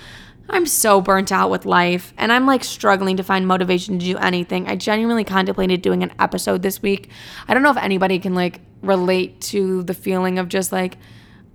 I'm 0.49 0.67
so 0.67 1.01
burnt 1.01 1.33
out 1.33 1.51
with 1.51 1.65
life 1.65 2.13
and 2.19 2.31
I'm 2.31 2.47
like 2.47 2.65
struggling 2.65 3.17
to 3.17 3.23
find 3.23 3.47
motivation 3.47 3.99
to 3.99 4.05
do 4.05 4.17
anything. 4.19 4.69
I 4.69 4.77
genuinely 4.77 5.25
contemplated 5.25 5.83
doing 5.83 6.03
an 6.03 6.13
episode 6.19 6.63
this 6.63 6.83
week. 6.83 7.11
I 7.49 7.55
don't 7.55 7.63
know 7.63 7.71
if 7.71 7.77
anybody 7.77 8.19
can 8.19 8.35
like 8.35 8.61
relate 8.83 9.41
to 9.41 9.83
the 9.85 9.95
feeling 9.95 10.39
of 10.39 10.49
just 10.49 10.71
like 10.71 10.99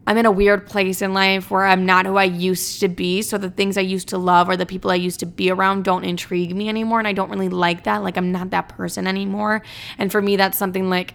I'm 0.08 0.18
in 0.18 0.26
a 0.26 0.32
weird 0.32 0.66
place 0.66 1.04
in 1.04 1.14
life 1.14 1.52
where 1.52 1.66
I'm 1.66 1.86
not 1.86 2.08
who 2.08 2.18
I 2.18 2.24
used 2.24 2.80
to 2.80 2.88
be. 2.88 3.22
So 3.22 3.38
the 3.38 3.52
things 3.52 3.78
I 3.78 3.82
used 3.82 4.08
to 4.08 4.18
love 4.18 4.50
or 4.50 4.58
the 4.58 4.66
people 4.66 4.90
I 4.90 4.96
used 4.96 5.20
to 5.20 5.28
be 5.28 5.52
around 5.52 5.84
don't 5.84 6.04
intrigue 6.04 6.56
me 6.56 6.68
anymore. 6.68 6.98
And 6.98 7.08
I 7.08 7.14
don't 7.14 7.30
really 7.30 7.50
like 7.50 7.84
that. 7.84 8.02
Like 8.02 8.18
I'm 8.18 8.32
not 8.32 8.50
that 8.50 8.70
person 8.70 9.06
anymore. 9.06 9.62
And 10.00 10.12
for 10.12 10.20
me, 10.20 10.36
that's 10.36 10.58
something 10.58 10.90
like 10.90 11.14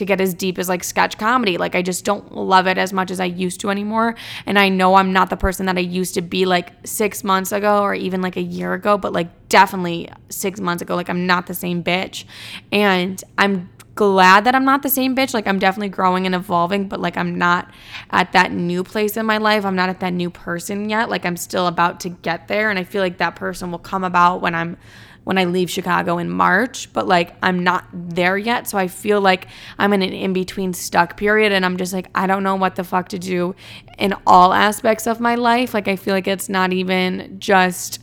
to 0.00 0.04
get 0.04 0.20
as 0.20 0.34
deep 0.34 0.58
as 0.58 0.68
like 0.68 0.82
sketch 0.82 1.16
comedy. 1.16 1.56
Like 1.56 1.74
I 1.74 1.82
just 1.82 2.04
don't 2.04 2.34
love 2.34 2.66
it 2.66 2.76
as 2.76 2.92
much 2.92 3.10
as 3.10 3.20
I 3.20 3.26
used 3.26 3.60
to 3.60 3.70
anymore. 3.70 4.16
And 4.46 4.58
I 4.58 4.68
know 4.68 4.96
I'm 4.96 5.12
not 5.12 5.30
the 5.30 5.36
person 5.36 5.66
that 5.66 5.76
I 5.76 5.80
used 5.80 6.14
to 6.14 6.22
be 6.22 6.44
like 6.46 6.72
six 6.84 7.22
months 7.22 7.52
ago 7.52 7.82
or 7.82 7.94
even 7.94 8.20
like 8.20 8.36
a 8.36 8.42
year 8.42 8.74
ago, 8.74 8.98
but 8.98 9.12
like 9.12 9.48
definitely 9.48 10.10
six 10.28 10.58
months 10.58 10.82
ago. 10.82 10.96
Like 10.96 11.08
I'm 11.08 11.26
not 11.26 11.46
the 11.46 11.54
same 11.54 11.84
bitch. 11.84 12.24
And 12.72 13.22
I'm 13.38 13.70
glad 13.94 14.44
that 14.44 14.54
I'm 14.54 14.64
not 14.64 14.82
the 14.82 14.88
same 14.88 15.14
bitch. 15.14 15.34
Like 15.34 15.46
I'm 15.46 15.58
definitely 15.58 15.90
growing 15.90 16.24
and 16.24 16.34
evolving, 16.34 16.88
but 16.88 17.00
like 17.00 17.18
I'm 17.18 17.36
not 17.36 17.70
at 18.10 18.32
that 18.32 18.52
new 18.52 18.82
place 18.82 19.18
in 19.18 19.26
my 19.26 19.36
life. 19.36 19.66
I'm 19.66 19.76
not 19.76 19.90
at 19.90 20.00
that 20.00 20.14
new 20.14 20.30
person 20.30 20.88
yet. 20.88 21.10
Like 21.10 21.26
I'm 21.26 21.36
still 21.36 21.66
about 21.66 22.00
to 22.00 22.08
get 22.08 22.48
there. 22.48 22.70
And 22.70 22.78
I 22.78 22.84
feel 22.84 23.02
like 23.02 23.18
that 23.18 23.36
person 23.36 23.70
will 23.70 23.78
come 23.78 24.02
about 24.02 24.40
when 24.40 24.54
I'm 24.54 24.78
when 25.24 25.38
I 25.38 25.44
leave 25.44 25.70
Chicago 25.70 26.18
in 26.18 26.30
March, 26.30 26.92
but 26.92 27.06
like 27.06 27.34
I'm 27.42 27.62
not 27.62 27.86
there 27.92 28.38
yet. 28.38 28.68
So 28.68 28.78
I 28.78 28.88
feel 28.88 29.20
like 29.20 29.48
I'm 29.78 29.92
in 29.92 30.02
an 30.02 30.12
in 30.12 30.32
between 30.32 30.72
stuck 30.72 31.16
period 31.16 31.52
and 31.52 31.64
I'm 31.64 31.76
just 31.76 31.92
like, 31.92 32.08
I 32.14 32.26
don't 32.26 32.42
know 32.42 32.56
what 32.56 32.76
the 32.76 32.84
fuck 32.84 33.08
to 33.10 33.18
do 33.18 33.54
in 33.98 34.14
all 34.26 34.52
aspects 34.52 35.06
of 35.06 35.20
my 35.20 35.34
life. 35.34 35.74
Like 35.74 35.88
I 35.88 35.96
feel 35.96 36.14
like 36.14 36.26
it's 36.26 36.48
not 36.48 36.72
even 36.72 37.38
just 37.38 38.00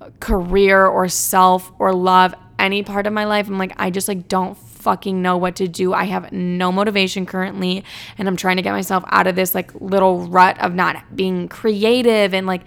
uh, 0.00 0.10
career 0.20 0.86
or 0.86 1.08
self 1.08 1.70
or 1.78 1.92
love 1.92 2.34
any 2.58 2.82
part 2.82 3.06
of 3.06 3.12
my 3.12 3.24
life. 3.24 3.46
I'm 3.46 3.58
like, 3.58 3.74
I 3.76 3.90
just 3.90 4.08
like 4.08 4.28
don't 4.28 4.56
fucking 4.56 5.22
know 5.22 5.36
what 5.36 5.56
to 5.56 5.68
do. 5.68 5.92
I 5.92 6.04
have 6.04 6.30
no 6.32 6.70
motivation 6.70 7.26
currently 7.26 7.84
and 8.18 8.28
I'm 8.28 8.36
trying 8.36 8.56
to 8.56 8.62
get 8.62 8.72
myself 8.72 9.04
out 9.08 9.26
of 9.26 9.34
this 9.34 9.54
like 9.54 9.72
little 9.80 10.26
rut 10.28 10.60
of 10.60 10.74
not 10.74 11.16
being 11.16 11.48
creative 11.48 12.34
and 12.34 12.46
like 12.46 12.62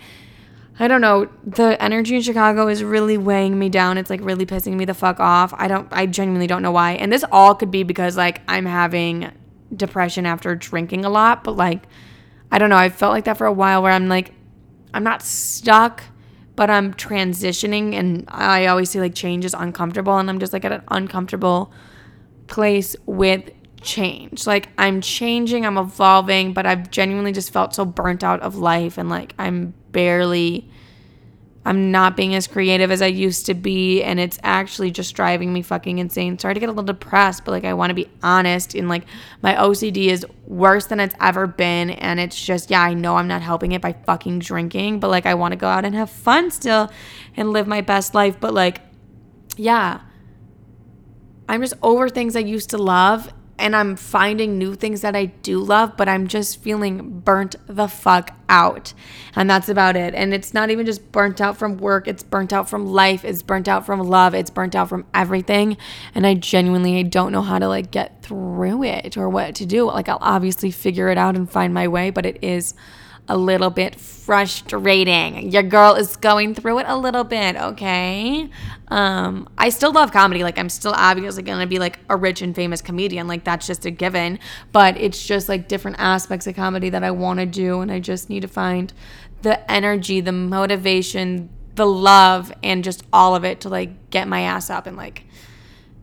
I 0.80 0.88
don't 0.88 1.02
know. 1.02 1.28
The 1.44 1.82
energy 1.82 2.16
in 2.16 2.22
Chicago 2.22 2.68
is 2.68 2.84
really 2.84 3.18
weighing 3.18 3.58
me 3.58 3.70
down. 3.70 3.98
It's 3.98 4.10
like 4.10 4.22
really 4.22 4.46
pissing 4.46 4.74
me 4.74 4.86
the 4.86 4.94
fuck 4.94 5.20
off. 5.20 5.54
I 5.58 5.68
don't, 5.68 5.88
I 5.92 6.06
genuinely 6.06 6.46
don't 6.46 6.62
know 6.62 6.72
why. 6.72 6.94
And 6.94 7.12
this 7.12 7.26
all 7.32 7.56
could 7.56 7.72
be 7.72 7.84
because 7.84 8.16
like 8.16 8.42
I'm 8.48 8.66
having 8.66 9.32
depression 9.76 10.26
after 10.26 10.56
drinking 10.56 11.04
a 11.04 11.10
lot, 11.10 11.44
but 11.44 11.56
like, 11.56 11.84
I 12.52 12.60
don't 12.60 12.70
know. 12.70 12.78
I 12.78 12.90
felt 12.90 13.12
like 13.12 13.26
that 13.26 13.38
for 13.38 13.48
a 13.48 13.54
while 13.54 13.82
where 13.82 13.92
I'm 13.92 14.08
like, 14.08 14.34
I'm 14.94 15.04
not 15.04 15.24
stuck, 15.24 16.04
but 16.56 16.70
I'm 16.70 16.94
transitioning. 16.94 17.94
And 17.94 18.26
I 18.28 18.68
always 18.68 18.92
say 18.92 19.00
like 19.00 19.16
change 19.16 19.46
is 19.46 19.56
uncomfortable. 19.56 20.18
And 20.18 20.30
I'm 20.30 20.40
just 20.40 20.54
like 20.54 20.64
at 20.64 20.72
an 20.72 20.84
uncomfortable 20.90 21.74
place 22.46 22.96
with 23.08 23.50
change. 23.82 24.46
Like 24.46 24.70
I'm 24.78 25.02
changing, 25.02 25.66
I'm 25.66 25.78
evolving, 25.78 26.54
but 26.54 26.66
I've 26.66 26.92
genuinely 26.92 27.32
just 27.32 27.52
felt 27.52 27.74
so 27.74 27.84
burnt 27.84 28.24
out 28.24 28.42
of 28.42 28.56
life 28.56 28.98
and 28.98 29.10
like 29.10 29.34
I'm 29.40 29.74
barely 29.98 30.70
I'm 31.66 31.90
not 31.90 32.16
being 32.16 32.36
as 32.36 32.46
creative 32.46 32.92
as 32.92 33.02
I 33.02 33.08
used 33.08 33.48
to 33.48 33.56
be 33.56 34.04
and 34.04 34.20
it's 34.20 34.38
actually 34.44 34.92
just 34.92 35.16
driving 35.16 35.52
me 35.52 35.64
fucking 35.64 35.98
insane. 35.98 36.38
Sorry 36.38 36.54
to 36.54 36.60
get 36.60 36.70
a 36.70 36.72
little 36.72 36.84
depressed, 36.84 37.44
but 37.44 37.52
like 37.52 37.66
I 37.66 37.74
want 37.74 37.90
to 37.90 37.96
be 37.96 38.08
honest 38.22 38.76
and 38.76 38.88
like 38.88 39.06
my 39.42 39.56
OCD 39.56 40.10
is 40.10 40.24
worse 40.46 40.86
than 40.86 41.00
it's 41.00 41.16
ever 41.20 41.48
been 41.48 41.90
and 41.90 42.20
it's 42.20 42.40
just 42.40 42.70
yeah, 42.70 42.84
I 42.84 42.94
know 42.94 43.16
I'm 43.18 43.28
not 43.28 43.42
helping 43.42 43.72
it 43.72 43.82
by 43.82 43.94
fucking 43.94 44.38
drinking, 44.38 45.00
but 45.00 45.10
like 45.10 45.26
I 45.26 45.34
want 45.34 45.54
to 45.54 45.58
go 45.58 45.68
out 45.68 45.84
and 45.84 45.96
have 45.96 46.12
fun 46.12 46.52
still 46.52 46.92
and 47.36 47.52
live 47.52 47.66
my 47.66 47.82
best 47.82 48.14
life, 48.14 48.40
but 48.40 48.54
like 48.54 48.80
yeah. 49.58 50.02
I'm 51.50 51.62
just 51.62 51.74
over 51.82 52.08
things 52.08 52.36
I 52.36 52.42
used 52.42 52.70
to 52.70 52.78
love 52.78 53.34
and 53.60 53.76
I'm 53.76 53.96
finding 53.96 54.58
new 54.58 54.76
things 54.76 55.02
that 55.02 55.16
I 55.16 55.26
do 55.26 55.60
love, 55.60 55.98
but 55.98 56.08
I'm 56.08 56.28
just 56.28 56.62
feeling 56.62 57.22
burnt 57.22 57.56
the 57.68 57.88
fuck 57.88 58.36
out. 58.50 58.94
And 59.36 59.50
that's 59.50 59.70
about 59.70 59.96
it. 59.96 60.14
And 60.14 60.34
it's 60.34 60.54
not 60.54 60.70
even 60.70 60.86
just 60.86 61.12
burnt 61.12 61.42
out 61.42 61.58
from 61.58 61.78
work, 61.78 62.08
it's 62.08 62.24
burnt 62.24 62.54
out 62.54 62.70
from 62.70 62.86
life, 62.86 63.26
it's 63.26 63.42
burnt 63.42 63.68
out 63.68 63.86
from 63.86 64.00
love, 64.00 64.34
it's 64.34 64.50
burnt 64.50 64.76
out 64.76 64.90
from 64.90 65.06
everything. 65.14 65.78
And 66.14 66.28
I 66.28 66.36
genuinely 66.36 67.04
don't 67.04 67.32
know 67.32 67.42
how 67.42 67.60
to 67.60 67.68
like 67.68 67.92
get 67.92 68.22
through 68.22 68.84
it 68.84 69.18
or 69.18 69.30
what 69.30 69.56
to 69.56 69.66
do. 69.66 69.86
Like 69.86 70.08
I'll 70.08 70.20
obviously 70.22 70.72
figure 70.72 71.10
it 71.10 71.18
out 71.18 71.36
and 71.36 71.50
find 71.50 71.74
my 71.74 71.88
way, 71.88 72.10
but 72.12 72.26
it 72.26 72.44
is 72.44 72.74
a 73.30 73.38
little 73.38 73.70
bit 73.70 74.00
frustrating. 74.00 75.52
Your 75.52 75.64
girl 75.64 75.96
is 75.96 76.16
going 76.16 76.56
through 76.56 76.80
it 76.80 76.86
a 76.88 76.98
little 76.98 77.24
bit, 77.24 77.56
okay? 77.56 78.50
Um, 78.90 79.50
I 79.58 79.70
still 79.70 79.92
love 79.92 80.12
comedy. 80.12 80.44
Like 80.44 80.58
I'm 80.58 80.70
still 80.70 80.94
obviously 80.96 81.44
gonna 81.44 81.68
be 81.68 81.80
like 81.80 82.00
a 82.10 82.16
rich 82.16 82.42
and 82.42 82.56
famous 82.56 82.82
comedian. 82.82 83.28
Like 83.28 83.44
that's 83.44 83.68
just 83.68 83.86
a 83.86 83.92
given. 83.92 84.40
But 84.72 84.98
it's 84.98 85.26
just 85.26 85.50
like 85.50 85.68
different 85.68 85.98
aspects 86.00 86.48
of 86.48 86.56
comedy 86.56 86.90
that 86.90 87.04
I 87.04 87.12
wanna 87.12 87.46
do 87.46 87.82
and 87.82 87.92
I 87.92 88.00
just 88.00 88.30
need 88.30 88.42
to 88.42 88.48
find 88.48 88.94
the 89.42 89.70
energy, 89.72 90.22
the 90.22 90.32
motivation, 90.32 91.50
the 91.76 91.86
love, 91.86 92.52
and 92.64 92.84
just 92.84 93.04
all 93.14 93.36
of 93.36 93.44
it 93.44 93.62
to 93.62 93.70
like 93.70 94.10
get 94.10 94.28
my 94.28 94.42
ass 94.42 94.70
up 94.70 94.88
and 94.88 94.98
like 94.98 95.24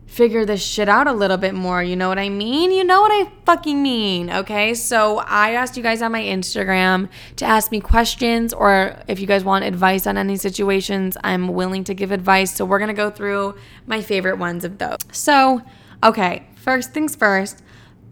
figure 0.05 0.45
this 0.45 0.63
shit 0.63 0.87
out 0.87 1.07
a 1.07 1.11
little 1.13 1.37
bit 1.37 1.53
more. 1.53 1.83
You 1.83 1.95
know 1.95 2.07
what 2.07 2.19
I 2.19 2.29
mean? 2.29 2.71
You 2.71 2.83
know 2.83 3.01
what 3.01 3.11
I 3.11 3.31
fucking 3.45 3.81
mean. 3.81 4.29
Okay. 4.29 4.73
So 4.73 5.19
I 5.19 5.51
asked 5.51 5.75
you 5.77 5.83
guys 5.83 6.01
on 6.01 6.11
my 6.11 6.21
Instagram 6.21 7.09
to 7.37 7.45
ask 7.45 7.71
me 7.71 7.79
questions 7.79 8.53
or 8.53 8.97
if 9.07 9.19
you 9.19 9.27
guys 9.27 9.43
want 9.43 9.65
advice 9.65 10.07
on 10.07 10.17
any 10.17 10.37
situations, 10.37 11.17
I'm 11.23 11.49
willing 11.49 11.83
to 11.85 11.93
give 11.93 12.11
advice. 12.11 12.55
So 12.55 12.65
we're 12.65 12.79
going 12.79 12.89
to 12.89 12.93
go 12.93 13.09
through 13.09 13.55
my 13.87 14.01
favorite 14.01 14.37
ones 14.37 14.63
of 14.63 14.77
those. 14.77 14.99
So, 15.11 15.61
okay. 16.03 16.47
First 16.55 16.93
things 16.93 17.15
first 17.15 17.61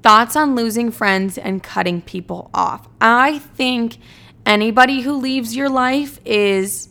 thoughts 0.03 0.35
on 0.35 0.53
losing 0.53 0.91
friends 0.91 1.37
and 1.37 1.63
cutting 1.63 2.01
people 2.01 2.51
off. 2.53 2.87
I 2.99 3.39
think 3.39 3.97
anybody 4.45 5.01
who 5.01 5.13
leaves 5.13 5.55
your 5.55 5.69
life 5.69 6.19
is 6.25 6.89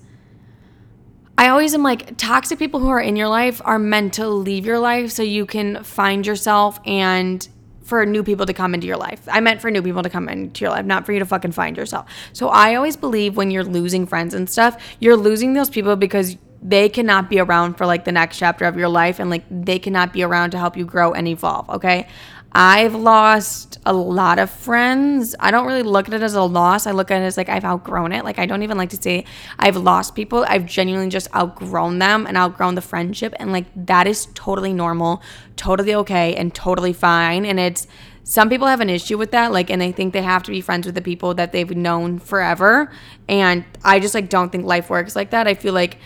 I 1.39 1.49
always 1.49 1.75
am 1.75 1.83
like, 1.83 2.17
toxic 2.19 2.59
people 2.59 2.81
who 2.81 2.89
are 2.89 3.01
in 3.01 3.17
your 3.17 3.29
life 3.29 3.61
are 3.65 3.79
meant 3.79 4.15
to 4.15 4.29
leave 4.29 4.67
your 4.67 4.79
life 4.79 5.11
so 5.11 5.23
you 5.23 5.47
can 5.47 5.83
find 5.83 6.27
yourself 6.27 6.79
and 6.87 7.47
for 7.85 8.07
new 8.07 8.23
people 8.23 8.47
to 8.47 8.53
come 8.53 8.75
into 8.75 8.87
your 8.87 8.97
life. 8.97 9.21
I 9.31 9.41
meant 9.41 9.61
for 9.61 9.71
new 9.71 9.83
people 9.83 10.03
to 10.03 10.11
come 10.11 10.29
into 10.29 10.65
your 10.65 10.71
life, 10.71 10.85
not 10.85 11.05
for 11.05 11.13
you 11.13 11.19
to 11.19 11.27
fucking 11.27 11.53
find 11.53 11.77
yourself. 11.77 12.09
So 12.33 12.49
I 12.49 12.75
always 12.77 12.97
believe 12.97 13.37
when 13.37 13.51
you're 13.51 13.65
losing 13.65 14.07
friends 14.07 14.35
and 14.35 14.49
stuff, 14.49 14.83
you're 15.01 15.17
losing 15.17 15.55
those 15.55 15.69
people 15.69 15.97
because 15.97 16.37
they 16.63 16.89
cannot 16.89 17.29
be 17.29 17.41
around 17.41 17.75
for 17.75 17.87
like 17.87 18.05
the 18.05 18.13
next 18.13 18.39
chapter 18.39 18.67
of 18.67 18.77
your 18.77 18.89
life 18.89 19.19
and 19.19 19.29
like 19.31 19.45
they 19.51 19.79
cannot 19.79 20.13
be 20.13 20.23
around 20.23 20.51
to 20.51 20.59
help 20.59 20.77
you 20.77 20.85
grow 20.85 21.13
and 21.13 21.27
evolve, 21.27 21.69
okay? 21.71 22.07
I've 22.55 22.95
lost 22.95 23.79
a 23.87 23.93
lot 23.93 24.39
of 24.39 24.51
friends. 24.51 25.35
I 25.41 25.51
don't 25.51 25.67
really 25.67 25.83
look 25.83 26.09
at 26.09 26.15
it 26.15 26.23
as 26.23 26.35
a 26.35 26.43
loss. 26.43 26.87
I 26.87 26.93
look 26.93 27.11
at 27.11 27.23
it 27.23 27.25
as 27.25 27.37
like 27.37 27.49
I've 27.49 27.65
outgrown 27.65 28.13
it. 28.13 28.25
Like 28.25 28.39
I 28.39 28.47
don't 28.47 28.63
even 28.63 28.77
like 28.77 28.91
to 28.91 28.97
say 28.97 29.25
I've 29.59 29.77
lost 29.77 30.15
people. 30.15 30.45
I've 30.47 30.67
genuinely 30.67 31.09
just 31.09 31.35
outgrown 31.35 31.99
them 31.99 32.27
and 32.27 32.37
outgrown 32.37 32.75
the 32.75 32.83
friendship. 32.83 33.35
And 33.39 33.53
like 33.53 33.67
that 33.87 34.07
is 34.07 34.29
totally 34.35 34.73
normal, 34.73 35.23
totally 35.57 35.95
okay, 35.95 36.35
and 36.37 36.55
totally 36.55 36.93
fine. 36.93 37.47
And 37.47 37.59
it's 37.59 37.87
some 38.25 38.49
people 38.49 38.69
have 38.69 38.81
an 38.81 38.91
issue 38.91 39.19
with 39.19 39.33
that, 39.33 39.51
like, 39.51 39.69
and 39.69 39.83
they 39.83 39.91
think 39.91 40.13
they 40.13 40.23
have 40.23 40.45
to 40.45 40.53
be 40.53 40.61
friends 40.61 40.87
with 40.87 40.95
the 40.95 41.03
people 41.03 41.35
that 41.35 41.51
they've 41.53 41.75
known 41.75 42.19
forever. 42.19 42.93
And 43.29 43.65
I 43.83 43.99
just 43.99 44.15
like 44.15 44.29
don't 44.29 44.51
think 44.51 44.65
life 44.65 44.91
works 44.91 45.17
like 45.17 45.31
that. 45.31 45.49
I 45.49 45.55
feel 45.55 45.75
like 45.75 45.99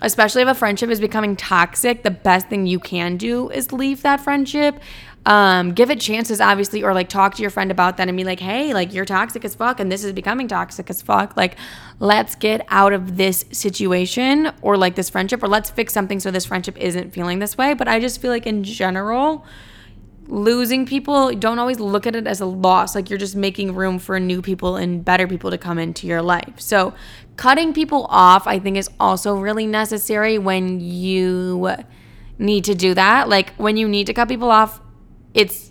especially 0.00 0.42
if 0.42 0.48
a 0.48 0.54
friendship 0.54 0.90
is 0.90 1.00
becoming 1.00 1.34
toxic, 1.34 2.02
the 2.02 2.10
best 2.10 2.48
thing 2.48 2.66
you 2.66 2.78
can 2.78 3.16
do 3.16 3.48
is 3.50 3.72
leave 3.72 4.02
that 4.02 4.20
friendship 4.20 4.78
um, 5.26 5.72
give 5.72 5.90
it 5.90 6.00
chances, 6.00 6.40
obviously, 6.40 6.82
or 6.82 6.92
like 6.92 7.08
talk 7.08 7.34
to 7.36 7.42
your 7.42 7.50
friend 7.50 7.70
about 7.70 7.96
that 7.96 8.08
and 8.08 8.16
be 8.16 8.24
like, 8.24 8.40
hey, 8.40 8.74
like 8.74 8.92
you're 8.92 9.06
toxic 9.06 9.44
as 9.44 9.54
fuck 9.54 9.80
and 9.80 9.90
this 9.90 10.04
is 10.04 10.12
becoming 10.12 10.48
toxic 10.48 10.90
as 10.90 11.00
fuck. 11.00 11.36
Like, 11.36 11.56
let's 11.98 12.34
get 12.34 12.66
out 12.68 12.92
of 12.92 13.16
this 13.16 13.46
situation 13.50 14.52
or 14.60 14.76
like 14.76 14.96
this 14.96 15.08
friendship, 15.08 15.42
or 15.42 15.48
let's 15.48 15.70
fix 15.70 15.94
something 15.94 16.20
so 16.20 16.30
this 16.30 16.44
friendship 16.44 16.76
isn't 16.76 17.12
feeling 17.12 17.38
this 17.38 17.56
way. 17.56 17.72
But 17.72 17.88
I 17.88 18.00
just 18.00 18.20
feel 18.20 18.30
like 18.30 18.46
in 18.46 18.64
general, 18.64 19.46
losing 20.26 20.84
people, 20.84 21.32
don't 21.32 21.58
always 21.58 21.80
look 21.80 22.06
at 22.06 22.14
it 22.14 22.26
as 22.26 22.42
a 22.42 22.46
loss. 22.46 22.94
Like 22.94 23.08
you're 23.08 23.18
just 23.18 23.36
making 23.36 23.74
room 23.74 23.98
for 23.98 24.20
new 24.20 24.42
people 24.42 24.76
and 24.76 25.02
better 25.02 25.26
people 25.26 25.50
to 25.50 25.58
come 25.58 25.78
into 25.78 26.06
your 26.06 26.20
life. 26.20 26.60
So, 26.60 26.92
cutting 27.36 27.72
people 27.72 28.06
off, 28.10 28.46
I 28.46 28.58
think, 28.58 28.76
is 28.76 28.90
also 29.00 29.36
really 29.36 29.66
necessary 29.66 30.36
when 30.36 30.80
you 30.80 31.78
need 32.38 32.64
to 32.64 32.74
do 32.74 32.92
that. 32.94 33.28
Like 33.28 33.54
when 33.54 33.76
you 33.76 33.88
need 33.88 34.06
to 34.06 34.12
cut 34.12 34.28
people 34.28 34.50
off, 34.50 34.80
it's 35.34 35.70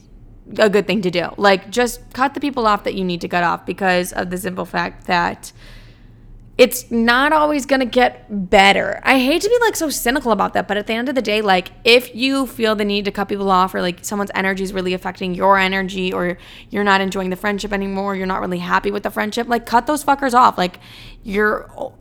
a 0.58 0.70
good 0.70 0.86
thing 0.86 1.02
to 1.02 1.10
do. 1.10 1.30
Like, 1.38 1.70
just 1.70 2.14
cut 2.14 2.34
the 2.34 2.40
people 2.40 2.68
off 2.68 2.84
that 2.84 2.94
you 2.94 3.04
need 3.04 3.22
to 3.22 3.28
cut 3.28 3.44
off 3.44 3.66
because 3.66 4.14
of 4.14 4.30
the 4.30 4.38
simple 4.38 4.66
fact 4.66 5.08
that 5.08 5.52
it's 6.56 6.92
not 6.92 7.34
always 7.34 7.66
going 7.66 7.80
to 7.80 7.86
get 7.86 8.50
better. 8.50 9.02
I 9.04 9.18
hate 9.18 9.42
to 9.42 9.50
be 9.50 9.58
like 9.62 9.76
so 9.76 9.90
cynical 9.90 10.32
about 10.32 10.54
that, 10.54 10.68
but 10.68 10.78
at 10.78 10.86
the 10.86 10.94
end 10.94 11.10
of 11.10 11.16
the 11.16 11.22
day, 11.22 11.42
like 11.42 11.72
if 11.84 12.14
you 12.14 12.46
feel 12.46 12.76
the 12.76 12.86
need 12.86 13.06
to 13.06 13.12
cut 13.12 13.28
people 13.28 13.50
off 13.50 13.74
or 13.74 13.82
like 13.82 14.06
someone's 14.06 14.30
energy 14.36 14.64
is 14.64 14.72
really 14.72 14.94
affecting 14.94 15.34
your 15.34 15.58
energy 15.58 16.14
or 16.14 16.38
you're 16.70 16.84
not 16.84 17.02
enjoying 17.02 17.32
the 17.32 17.36
friendship 17.36 17.74
anymore, 17.74 18.16
you're 18.16 18.28
not 18.28 18.40
really 18.40 18.60
happy 18.60 18.92
with 18.92 19.02
the 19.02 19.10
friendship, 19.10 19.48
like 19.48 19.66
cut 19.66 19.88
those 19.88 20.04
fuckers 20.04 20.34
off. 20.36 20.56
Like 20.56 20.80
you're 21.24 21.72
oh, 21.76 21.96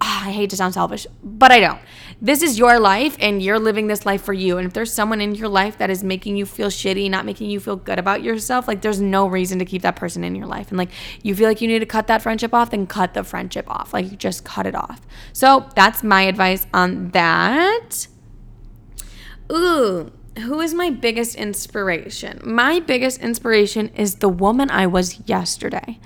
ah, 0.00 0.28
I 0.28 0.30
hate 0.30 0.50
to 0.50 0.56
sound 0.56 0.74
selfish, 0.74 1.08
but 1.24 1.50
I 1.50 1.58
don't. 1.58 1.80
This 2.24 2.42
is 2.42 2.58
your 2.58 2.80
life 2.80 3.18
and 3.20 3.42
you're 3.42 3.58
living 3.58 3.86
this 3.86 4.06
life 4.06 4.22
for 4.22 4.32
you. 4.32 4.56
And 4.56 4.66
if 4.66 4.72
there's 4.72 4.90
someone 4.90 5.20
in 5.20 5.34
your 5.34 5.50
life 5.50 5.76
that 5.76 5.90
is 5.90 6.02
making 6.02 6.38
you 6.38 6.46
feel 6.46 6.68
shitty, 6.68 7.10
not 7.10 7.26
making 7.26 7.50
you 7.50 7.60
feel 7.60 7.76
good 7.76 7.98
about 7.98 8.22
yourself, 8.22 8.66
like 8.66 8.80
there's 8.80 8.98
no 8.98 9.26
reason 9.26 9.58
to 9.58 9.66
keep 9.66 9.82
that 9.82 9.94
person 9.94 10.24
in 10.24 10.34
your 10.34 10.46
life. 10.46 10.70
And 10.70 10.78
like 10.78 10.88
you 11.22 11.34
feel 11.34 11.46
like 11.46 11.60
you 11.60 11.68
need 11.68 11.80
to 11.80 11.86
cut 11.86 12.06
that 12.06 12.22
friendship 12.22 12.54
off, 12.54 12.70
then 12.70 12.86
cut 12.86 13.12
the 13.12 13.24
friendship 13.24 13.68
off. 13.68 13.92
Like 13.92 14.16
just 14.16 14.42
cut 14.42 14.64
it 14.64 14.74
off. 14.74 15.02
So 15.34 15.68
that's 15.74 16.02
my 16.02 16.22
advice 16.22 16.66
on 16.72 17.10
that. 17.10 18.06
Ooh, 19.52 20.10
who 20.38 20.60
is 20.62 20.72
my 20.72 20.88
biggest 20.88 21.34
inspiration? 21.34 22.40
My 22.42 22.80
biggest 22.80 23.20
inspiration 23.20 23.88
is 23.88 24.14
the 24.14 24.30
woman 24.30 24.70
I 24.70 24.86
was 24.86 25.28
yesterday. 25.28 26.00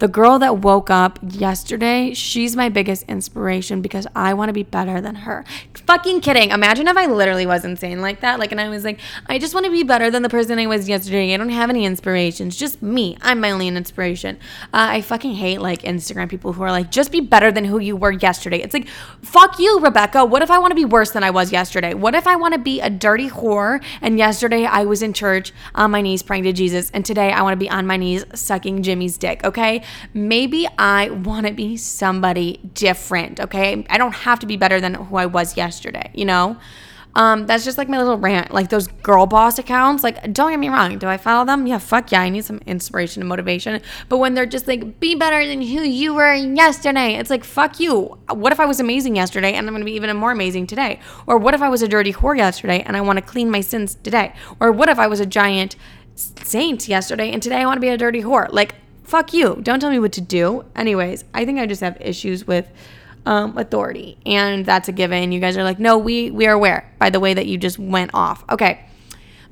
The 0.00 0.08
girl 0.08 0.38
that 0.38 0.56
woke 0.60 0.88
up 0.88 1.18
yesterday, 1.22 2.14
she's 2.14 2.56
my 2.56 2.70
biggest 2.70 3.02
inspiration 3.02 3.82
because 3.82 4.06
I 4.16 4.32
want 4.32 4.48
to 4.48 4.54
be 4.54 4.62
better 4.62 4.98
than 4.98 5.14
her. 5.14 5.44
Fucking 5.74 6.22
kidding. 6.22 6.52
Imagine 6.52 6.88
if 6.88 6.96
I 6.96 7.04
literally 7.04 7.44
was 7.44 7.66
insane 7.66 8.00
like 8.00 8.20
that. 8.22 8.38
Like, 8.38 8.50
and 8.50 8.58
I 8.58 8.70
was 8.70 8.82
like, 8.82 8.98
I 9.26 9.38
just 9.38 9.52
want 9.52 9.66
to 9.66 9.70
be 9.70 9.82
better 9.82 10.10
than 10.10 10.22
the 10.22 10.30
person 10.30 10.58
I 10.58 10.66
was 10.66 10.88
yesterday. 10.88 11.34
I 11.34 11.36
don't 11.36 11.50
have 11.50 11.68
any 11.68 11.84
inspirations. 11.84 12.56
Just 12.56 12.80
me. 12.80 13.18
I'm 13.20 13.40
my 13.40 13.50
only 13.50 13.68
inspiration. 13.68 14.36
Uh, 14.72 14.88
I 14.88 15.02
fucking 15.02 15.34
hate 15.34 15.60
like 15.60 15.82
Instagram 15.82 16.30
people 16.30 16.54
who 16.54 16.62
are 16.62 16.70
like, 16.70 16.90
just 16.90 17.12
be 17.12 17.20
better 17.20 17.52
than 17.52 17.66
who 17.66 17.78
you 17.78 17.94
were 17.94 18.12
yesterday. 18.12 18.62
It's 18.62 18.72
like, 18.72 18.88
fuck 19.20 19.58
you, 19.58 19.80
Rebecca. 19.80 20.24
What 20.24 20.40
if 20.40 20.50
I 20.50 20.56
want 20.56 20.70
to 20.70 20.76
be 20.76 20.86
worse 20.86 21.10
than 21.10 21.24
I 21.24 21.30
was 21.30 21.52
yesterday? 21.52 21.92
What 21.92 22.14
if 22.14 22.26
I 22.26 22.36
want 22.36 22.54
to 22.54 22.58
be 22.58 22.80
a 22.80 22.88
dirty 22.88 23.28
whore 23.28 23.84
and 24.00 24.16
yesterday 24.16 24.64
I 24.64 24.86
was 24.86 25.02
in 25.02 25.12
church 25.12 25.52
on 25.74 25.90
my 25.90 26.00
knees 26.00 26.22
praying 26.22 26.44
to 26.44 26.54
Jesus 26.54 26.90
and 26.92 27.04
today 27.04 27.32
I 27.32 27.42
want 27.42 27.52
to 27.52 27.62
be 27.62 27.68
on 27.68 27.86
my 27.86 27.98
knees 27.98 28.24
sucking 28.32 28.82
Jimmy's 28.82 29.18
dick, 29.18 29.44
okay? 29.44 29.82
Maybe 30.14 30.66
I 30.78 31.10
want 31.10 31.46
to 31.46 31.52
be 31.52 31.76
somebody 31.76 32.60
different, 32.74 33.40
okay? 33.40 33.84
I 33.88 33.98
don't 33.98 34.14
have 34.14 34.38
to 34.40 34.46
be 34.46 34.56
better 34.56 34.80
than 34.80 34.94
who 34.94 35.16
I 35.16 35.26
was 35.26 35.56
yesterday, 35.56 36.10
you 36.14 36.24
know? 36.24 36.56
Um, 37.14 37.46
that's 37.46 37.64
just 37.64 37.76
like 37.76 37.88
my 37.88 37.98
little 37.98 38.18
rant. 38.18 38.52
Like 38.52 38.68
those 38.68 38.86
girl 38.86 39.26
boss 39.26 39.58
accounts, 39.58 40.04
like 40.04 40.32
don't 40.32 40.50
get 40.50 40.58
me 40.58 40.68
wrong, 40.68 40.98
do 40.98 41.08
I 41.08 41.16
follow 41.16 41.44
them? 41.44 41.66
Yeah, 41.66 41.78
fuck 41.78 42.12
yeah, 42.12 42.20
I 42.20 42.28
need 42.28 42.44
some 42.44 42.60
inspiration 42.66 43.22
and 43.22 43.28
motivation. 43.28 43.80
But 44.08 44.18
when 44.18 44.34
they're 44.34 44.46
just 44.46 44.68
like, 44.68 45.00
be 45.00 45.14
better 45.14 45.46
than 45.46 45.60
who 45.60 45.82
you 45.82 46.14
were 46.14 46.34
yesterday, 46.34 47.14
it's 47.14 47.30
like, 47.30 47.44
fuck 47.44 47.80
you. 47.80 48.18
What 48.28 48.52
if 48.52 48.60
I 48.60 48.66
was 48.66 48.80
amazing 48.80 49.16
yesterday 49.16 49.54
and 49.54 49.66
I'm 49.66 49.74
gonna 49.74 49.84
be 49.84 49.92
even 49.92 50.14
more 50.16 50.32
amazing 50.32 50.66
today? 50.66 51.00
Or 51.26 51.36
what 51.36 51.54
if 51.54 51.62
I 51.62 51.68
was 51.68 51.82
a 51.82 51.88
dirty 51.88 52.12
whore 52.12 52.36
yesterday 52.36 52.82
and 52.82 52.96
I 52.96 53.00
wanna 53.00 53.22
clean 53.22 53.50
my 53.50 53.60
sins 53.60 53.96
today? 53.96 54.32
Or 54.60 54.70
what 54.70 54.88
if 54.88 54.98
I 54.98 55.06
was 55.06 55.20
a 55.20 55.26
giant 55.26 55.76
saint 56.14 56.86
yesterday 56.88 57.32
and 57.32 57.42
today 57.42 57.56
I 57.56 57.66
wanna 57.66 57.80
be 57.80 57.88
a 57.88 57.98
dirty 57.98 58.22
whore? 58.22 58.52
Like, 58.52 58.76
fuck 59.10 59.34
you. 59.34 59.58
Don't 59.62 59.80
tell 59.80 59.90
me 59.90 59.98
what 59.98 60.12
to 60.12 60.20
do. 60.20 60.64
Anyways, 60.76 61.24
I 61.34 61.44
think 61.44 61.58
I 61.58 61.66
just 61.66 61.80
have 61.80 61.96
issues 62.00 62.46
with 62.46 62.70
um, 63.26 63.58
authority, 63.58 64.16
and 64.24 64.64
that's 64.64 64.88
a 64.88 64.92
given. 64.92 65.32
You 65.32 65.40
guys 65.40 65.56
are 65.56 65.64
like, 65.64 65.78
no, 65.78 65.98
we 65.98 66.30
we 66.30 66.46
are 66.46 66.52
aware 66.52 66.90
by 66.98 67.10
the 67.10 67.20
way 67.20 67.34
that 67.34 67.46
you 67.46 67.58
just 67.58 67.78
went 67.78 68.12
off. 68.14 68.44
Okay. 68.50 68.86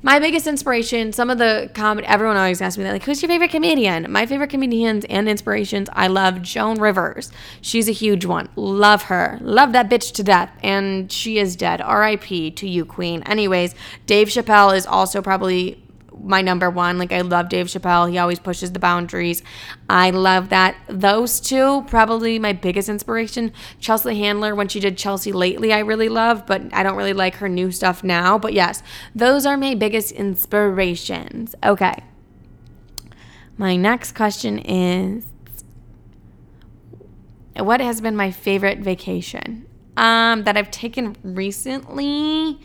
My 0.01 0.17
biggest 0.17 0.47
inspiration, 0.47 1.11
some 1.11 1.29
of 1.29 1.39
the 1.39 1.69
comedy, 1.73 2.07
everyone 2.07 2.37
always 2.37 2.61
asks 2.61 2.77
me 2.77 2.85
that, 2.85 2.93
like, 2.93 3.03
who's 3.03 3.21
your 3.21 3.27
favorite 3.27 3.51
comedian? 3.51 4.09
My 4.09 4.25
favorite 4.25 4.49
comedians 4.49 5.03
and 5.09 5.27
inspirations, 5.27 5.89
I 5.91 6.07
love 6.07 6.41
Joan 6.41 6.79
Rivers. 6.79 7.33
She's 7.59 7.89
a 7.89 7.91
huge 7.91 8.23
one. 8.23 8.47
Love 8.55 9.03
her. 9.03 9.37
Love 9.41 9.73
that 9.73 9.89
bitch 9.89 10.13
to 10.13 10.23
death. 10.23 10.53
And 10.63 11.11
she 11.11 11.37
is 11.37 11.57
dead. 11.57 11.81
RIP 11.81 12.55
to 12.55 12.69
you, 12.69 12.85
queen. 12.85 13.23
Anyways, 13.23 13.75
Dave 14.05 14.29
Chappelle 14.29 14.73
is 14.73 14.85
also 14.85 15.21
probably 15.21 15.83
my 16.23 16.41
number 16.41 16.69
one. 16.69 16.97
Like 16.97 17.11
I 17.11 17.21
love 17.21 17.49
Dave 17.49 17.67
Chappelle. 17.67 18.09
He 18.09 18.17
always 18.17 18.39
pushes 18.39 18.71
the 18.71 18.79
boundaries. 18.79 19.43
I 19.89 20.09
love 20.09 20.49
that. 20.49 20.75
Those 20.87 21.39
two, 21.39 21.83
probably 21.83 22.39
my 22.39 22.53
biggest 22.53 22.89
inspiration. 22.89 23.51
Chelsea 23.79 24.17
Handler, 24.19 24.55
when 24.55 24.67
she 24.67 24.79
did 24.79 24.97
Chelsea 24.97 25.31
lately, 25.31 25.73
I 25.73 25.79
really 25.79 26.09
love, 26.09 26.45
but 26.45 26.61
I 26.73 26.83
don't 26.83 26.95
really 26.95 27.13
like 27.13 27.35
her 27.35 27.49
new 27.49 27.71
stuff 27.71 28.03
now. 28.03 28.37
But 28.37 28.53
yes, 28.53 28.83
those 29.15 29.45
are 29.45 29.57
my 29.57 29.75
biggest 29.75 30.11
inspirations. 30.11 31.55
Okay. 31.63 32.03
My 33.57 33.75
next 33.75 34.13
question 34.13 34.59
is 34.59 35.25
What 37.55 37.81
has 37.81 38.01
been 38.01 38.15
my 38.15 38.31
favorite 38.31 38.79
vacation? 38.79 39.65
Um, 39.97 40.43
that 40.43 40.55
I've 40.55 40.71
taken 40.71 41.17
recently 41.23 42.61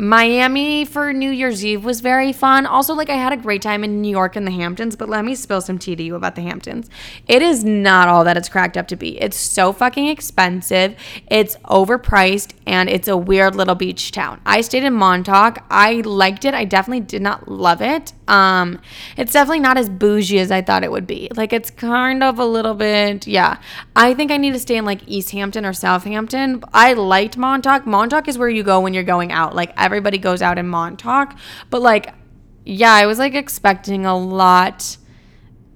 Miami 0.00 0.84
for 0.84 1.12
New 1.12 1.30
Year's 1.30 1.64
Eve 1.64 1.84
was 1.84 2.00
very 2.00 2.32
fun. 2.32 2.66
Also, 2.66 2.94
like 2.94 3.10
I 3.10 3.16
had 3.16 3.32
a 3.32 3.36
great 3.36 3.62
time 3.62 3.82
in 3.82 4.00
New 4.00 4.10
York 4.10 4.36
and 4.36 4.46
the 4.46 4.52
Hamptons, 4.52 4.94
but 4.94 5.08
let 5.08 5.24
me 5.24 5.34
spill 5.34 5.60
some 5.60 5.76
tea 5.76 5.96
to 5.96 6.02
you 6.04 6.14
about 6.14 6.36
the 6.36 6.42
Hamptons. 6.42 6.88
It 7.26 7.42
is 7.42 7.64
not 7.64 8.06
all 8.06 8.22
that 8.22 8.36
it's 8.36 8.48
cracked 8.48 8.76
up 8.76 8.86
to 8.88 8.96
be. 8.96 9.20
It's 9.20 9.36
so 9.36 9.72
fucking 9.72 10.06
expensive, 10.06 10.94
it's 11.26 11.56
overpriced, 11.64 12.52
and 12.64 12.88
it's 12.88 13.08
a 13.08 13.16
weird 13.16 13.56
little 13.56 13.74
beach 13.74 14.12
town. 14.12 14.40
I 14.46 14.60
stayed 14.60 14.84
in 14.84 14.94
Montauk. 14.94 15.64
I 15.68 15.94
liked 16.02 16.44
it. 16.44 16.54
I 16.54 16.64
definitely 16.64 17.00
did 17.00 17.22
not 17.22 17.48
love 17.48 17.82
it. 17.82 18.12
Um, 18.28 18.80
it's 19.16 19.32
definitely 19.32 19.60
not 19.60 19.78
as 19.78 19.88
bougie 19.88 20.38
as 20.38 20.50
I 20.50 20.60
thought 20.60 20.84
it 20.84 20.92
would 20.92 21.06
be. 21.06 21.30
Like 21.34 21.52
it's 21.52 21.70
kind 21.70 22.22
of 22.22 22.38
a 22.38 22.44
little 22.44 22.74
bit, 22.74 23.26
yeah. 23.26 23.58
I 23.96 24.14
think 24.14 24.30
I 24.30 24.36
need 24.36 24.52
to 24.52 24.58
stay 24.58 24.76
in 24.76 24.84
like 24.84 25.00
East 25.06 25.30
Hampton 25.30 25.64
or 25.64 25.72
Southampton. 25.72 26.62
I 26.72 26.92
liked 26.92 27.36
Montauk. 27.38 27.86
Montauk 27.86 28.28
is 28.28 28.36
where 28.36 28.50
you 28.50 28.62
go 28.62 28.80
when 28.80 28.92
you're 28.92 29.02
going 29.02 29.32
out. 29.32 29.54
Like 29.54 29.72
everybody 29.76 30.18
goes 30.18 30.42
out 30.42 30.58
in 30.58 30.68
Montauk, 30.68 31.34
but 31.70 31.80
like, 31.80 32.14
yeah, 32.66 32.92
I 32.92 33.06
was 33.06 33.18
like 33.18 33.34
expecting 33.34 34.04
a 34.04 34.16
lot 34.16 34.98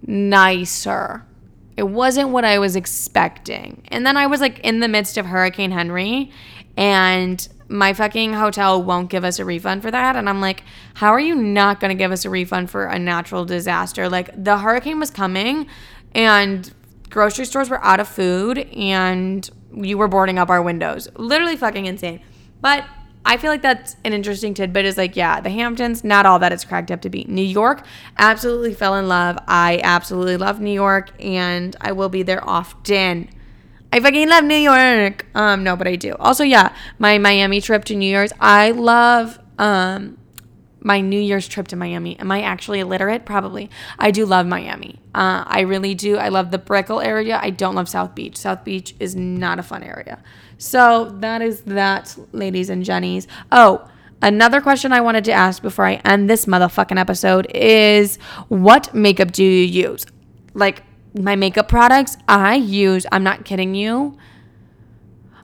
nicer. 0.06 1.26
It 1.74 1.84
wasn't 1.84 2.28
what 2.28 2.44
I 2.44 2.58
was 2.58 2.76
expecting. 2.76 3.86
And 3.88 4.04
then 4.06 4.18
I 4.18 4.26
was 4.26 4.42
like 4.42 4.58
in 4.58 4.80
the 4.80 4.88
midst 4.88 5.16
of 5.16 5.24
Hurricane 5.24 5.72
Henri 5.72 6.30
and 6.76 7.48
my 7.72 7.92
fucking 7.92 8.34
hotel 8.34 8.82
won't 8.82 9.10
give 9.10 9.24
us 9.24 9.38
a 9.38 9.44
refund 9.44 9.82
for 9.82 9.90
that. 9.90 10.14
And 10.14 10.28
I'm 10.28 10.40
like, 10.40 10.62
how 10.94 11.08
are 11.08 11.20
you 11.20 11.34
not 11.34 11.80
going 11.80 11.88
to 11.88 11.94
give 11.94 12.12
us 12.12 12.24
a 12.24 12.30
refund 12.30 12.70
for 12.70 12.84
a 12.84 12.98
natural 12.98 13.44
disaster? 13.44 14.08
Like, 14.08 14.30
the 14.36 14.58
hurricane 14.58 15.00
was 15.00 15.10
coming 15.10 15.66
and 16.14 16.72
grocery 17.10 17.46
stores 17.46 17.70
were 17.70 17.82
out 17.82 18.00
of 18.00 18.08
food 18.08 18.58
and 18.58 19.48
you 19.74 19.96
were 19.96 20.08
boarding 20.08 20.38
up 20.38 20.50
our 20.50 20.62
windows. 20.62 21.08
Literally 21.16 21.56
fucking 21.56 21.86
insane. 21.86 22.20
But 22.60 22.84
I 23.24 23.36
feel 23.36 23.50
like 23.50 23.62
that's 23.62 23.96
an 24.04 24.12
interesting 24.12 24.52
tidbit 24.52 24.84
is 24.84 24.98
like, 24.98 25.16
yeah, 25.16 25.40
the 25.40 25.50
Hamptons, 25.50 26.02
not 26.04 26.26
all 26.26 26.38
that 26.40 26.52
it's 26.52 26.64
cracked 26.64 26.90
up 26.90 27.00
to 27.02 27.10
be. 27.10 27.24
New 27.28 27.42
York, 27.42 27.86
absolutely 28.18 28.74
fell 28.74 28.96
in 28.96 29.08
love. 29.08 29.38
I 29.46 29.80
absolutely 29.82 30.36
love 30.36 30.60
New 30.60 30.72
York 30.72 31.12
and 31.20 31.74
I 31.80 31.92
will 31.92 32.08
be 32.08 32.22
there 32.22 32.46
often. 32.46 33.28
I 33.92 34.00
fucking 34.00 34.28
love 34.28 34.44
New 34.44 34.56
York. 34.56 35.26
Um, 35.34 35.62
no, 35.62 35.76
but 35.76 35.86
I 35.86 35.96
do. 35.96 36.14
Also, 36.18 36.44
yeah, 36.44 36.74
my 36.98 37.18
Miami 37.18 37.60
trip 37.60 37.84
to 37.86 37.94
New 37.94 38.08
Year's. 38.08 38.32
I 38.40 38.70
love 38.70 39.38
um 39.58 40.18
my 40.84 41.00
New 41.00 41.20
Year's 41.20 41.46
trip 41.46 41.68
to 41.68 41.76
Miami. 41.76 42.18
Am 42.18 42.30
I 42.30 42.42
actually 42.42 42.80
illiterate? 42.80 43.24
Probably. 43.24 43.70
I 43.98 44.10
do 44.10 44.26
love 44.26 44.46
Miami. 44.46 44.98
Uh, 45.14 45.44
I 45.46 45.60
really 45.60 45.94
do. 45.94 46.16
I 46.16 46.28
love 46.28 46.50
the 46.50 46.58
Brickell 46.58 47.00
area. 47.00 47.38
I 47.40 47.50
don't 47.50 47.74
love 47.74 47.88
South 47.88 48.14
Beach. 48.14 48.36
South 48.36 48.64
Beach 48.64 48.94
is 48.98 49.14
not 49.14 49.58
a 49.58 49.62
fun 49.62 49.82
area. 49.82 50.22
So 50.58 51.16
that 51.20 51.42
is 51.42 51.62
that, 51.62 52.16
ladies 52.32 52.68
and 52.70 52.84
jennies. 52.84 53.26
Oh, 53.50 53.88
another 54.20 54.60
question 54.60 54.92
I 54.92 55.00
wanted 55.00 55.24
to 55.24 55.32
ask 55.32 55.62
before 55.62 55.86
I 55.86 55.94
end 56.04 56.28
this 56.28 56.46
motherfucking 56.46 56.98
episode 56.98 57.46
is 57.54 58.16
what 58.48 58.92
makeup 58.94 59.32
do 59.32 59.44
you 59.44 59.64
use? 59.64 60.04
Like, 60.54 60.82
my 61.14 61.36
makeup 61.36 61.68
products, 61.68 62.16
I 62.28 62.54
use, 62.54 63.06
I'm 63.12 63.22
not 63.22 63.44
kidding 63.44 63.74
you, 63.74 64.16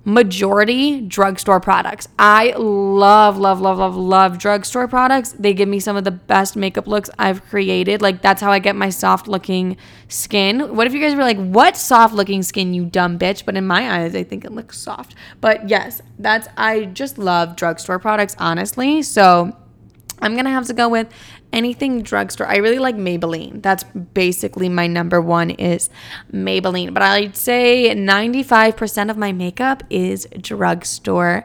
majority 0.05 1.03
drugstore 1.03 1.61
products. 1.61 2.09
I 2.19 2.53
love, 2.57 3.37
love, 3.37 3.61
love, 3.61 3.77
love, 3.77 3.95
love 3.95 4.39
drugstore 4.39 4.89
products. 4.89 5.33
They 5.33 5.53
give 5.53 5.69
me 5.69 5.81
some 5.81 5.97
of 5.97 6.05
the 6.05 6.11
best 6.11 6.57
makeup 6.57 6.87
looks 6.87 7.11
I've 7.19 7.45
created. 7.45 8.01
Like, 8.01 8.23
that's 8.23 8.41
how 8.41 8.51
I 8.51 8.59
get 8.59 8.75
my 8.75 8.89
soft 8.89 9.29
looking 9.29 9.77
skin. 10.09 10.75
What 10.75 10.87
if 10.87 10.95
you 10.95 11.01
guys 11.01 11.15
were 11.15 11.23
like, 11.23 11.37
what 11.37 11.77
soft 11.77 12.15
looking 12.15 12.43
skin, 12.43 12.73
you 12.73 12.87
dumb 12.87 13.19
bitch? 13.19 13.45
But 13.45 13.57
in 13.57 13.67
my 13.67 14.01
eyes, 14.01 14.15
I 14.15 14.25
think 14.25 14.47
it 14.47 14.53
looks 14.53 14.79
soft. 14.79 15.15
But 15.43 15.69
yes, 15.69 16.01
that's, 16.19 16.49
I 16.57 16.87
just 16.87 17.19
love 17.19 17.55
drugstore 17.55 17.99
products, 17.99 18.35
honestly. 18.39 19.03
So, 19.03 19.55
I'm 20.21 20.35
gonna 20.35 20.51
have 20.51 20.67
to 20.67 20.73
go 20.73 20.89
with 20.89 21.09
anything 21.53 22.03
drugstore. 22.03 22.47
I 22.47 22.57
really 22.57 22.79
like 22.79 22.97
Maybelline. 22.97 23.63
That's 23.63 23.85
basically 23.85 24.69
my 24.69 24.87
number 24.87 25.21
one 25.21 25.51
is 25.51 25.91
Maybelline. 26.33 26.95
But 26.95 27.03
I'd 27.03 27.37
say 27.37 27.95
95% 27.95 29.11
of 29.11 29.17
my 29.17 29.33
makeup 29.33 29.83
is 29.91 30.27
drugstore 30.41 31.45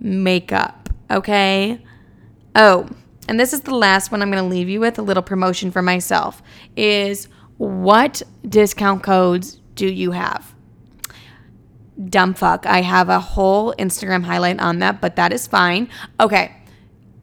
makeup. 0.00 0.88
Okay. 1.10 1.84
Oh, 2.54 2.88
and 3.28 3.38
this 3.38 3.52
is 3.52 3.60
the 3.62 3.74
last 3.74 4.10
one 4.10 4.22
I'm 4.22 4.30
going 4.30 4.42
to 4.42 4.48
leave 4.48 4.68
you 4.68 4.80
with 4.80 4.98
a 4.98 5.02
little 5.02 5.22
promotion 5.22 5.70
for 5.70 5.82
myself 5.82 6.42
is 6.76 7.28
what 7.58 8.22
discount 8.46 9.02
codes 9.02 9.60
do 9.74 9.86
you 9.86 10.10
have? 10.10 10.54
Dumb 12.04 12.34
fuck. 12.34 12.66
I 12.66 12.80
have 12.80 13.08
a 13.08 13.20
whole 13.20 13.74
Instagram 13.78 14.24
highlight 14.24 14.58
on 14.58 14.80
that, 14.80 15.00
but 15.00 15.16
that 15.16 15.32
is 15.32 15.46
fine. 15.46 15.88
Okay. 16.18 16.56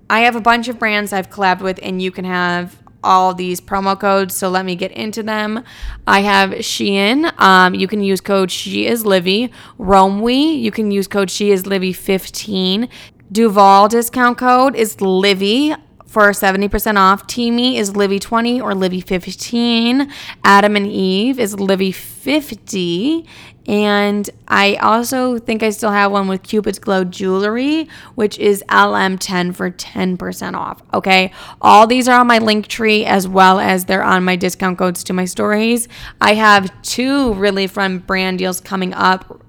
I 0.10 0.22
have 0.22 0.36
a 0.36 0.42
bunch 0.42 0.68
of 0.68 0.80
brands 0.80 1.14
I've 1.14 1.30
collabed 1.30 1.62
with, 1.62 1.80
and 1.82 2.02
you 2.02 2.12
can 2.12 2.26
have 2.26 2.78
all 3.04 3.34
these 3.34 3.62
promo 3.62 4.00
codes. 4.00 4.36
So 4.36 4.50
let 4.50 4.66
me 4.66 4.76
get 4.76 4.92
into 4.92 5.24
them. 5.24 5.64
I 6.08 6.22
have 6.22 6.52
Shein. 6.52 7.32
Um, 7.40 7.74
you 7.76 7.88
can 7.88 8.02
use 8.02 8.22
code 8.22 8.52
She 8.52 8.88
is 8.88 9.06
Livy. 9.06 9.52
Romwe. 9.80 10.60
You 10.60 10.72
can 10.72 10.92
use 10.92 11.08
code 11.08 11.30
She 11.30 11.52
is 11.52 11.66
Livy 11.66 11.94
15. 11.94 12.90
Duval 13.32 13.88
discount 13.88 14.38
code 14.38 14.76
is 14.76 15.00
Livy 15.00 15.76
for 16.08 16.32
70% 16.32 16.98
off. 16.98 17.28
Teami 17.28 17.76
is 17.76 17.92
Livy20 17.92 18.62
or 18.62 18.74
Livy15. 18.74 20.12
Adam 20.44 20.76
and 20.76 20.88
Eve 20.88 21.40
is 21.40 21.56
Livy50. 21.56 23.28
And 23.70 24.28
I 24.48 24.78
also 24.78 25.38
think 25.38 25.62
I 25.62 25.70
still 25.70 25.92
have 25.92 26.12
one 26.12 26.28
with 26.28 26.42
Cupid's 26.42 26.80
Glow 26.80 27.04
Jewelry, 27.04 27.88
which 28.16 28.40
is 28.40 28.64
LM10 28.68 29.54
for 29.54 29.70
10% 29.70 30.56
off. 30.56 30.82
Okay. 30.92 31.32
All 31.62 31.86
these 31.86 32.08
are 32.08 32.20
on 32.20 32.26
my 32.26 32.40
link 32.40 32.66
tree 32.68 33.06
as 33.06 33.28
well 33.28 33.60
as 33.60 33.86
they're 33.86 34.04
on 34.04 34.24
my 34.24 34.36
discount 34.36 34.80
codes 34.80 35.04
to 35.04 35.14
my 35.14 35.26
stories. 35.26 35.88
I 36.20 36.34
have 36.34 36.82
two 36.82 37.36
really 37.36 37.68
fun 37.68 38.00
brand 38.00 38.40
deals 38.40 38.60
coming 38.60 38.92
up 38.96 39.46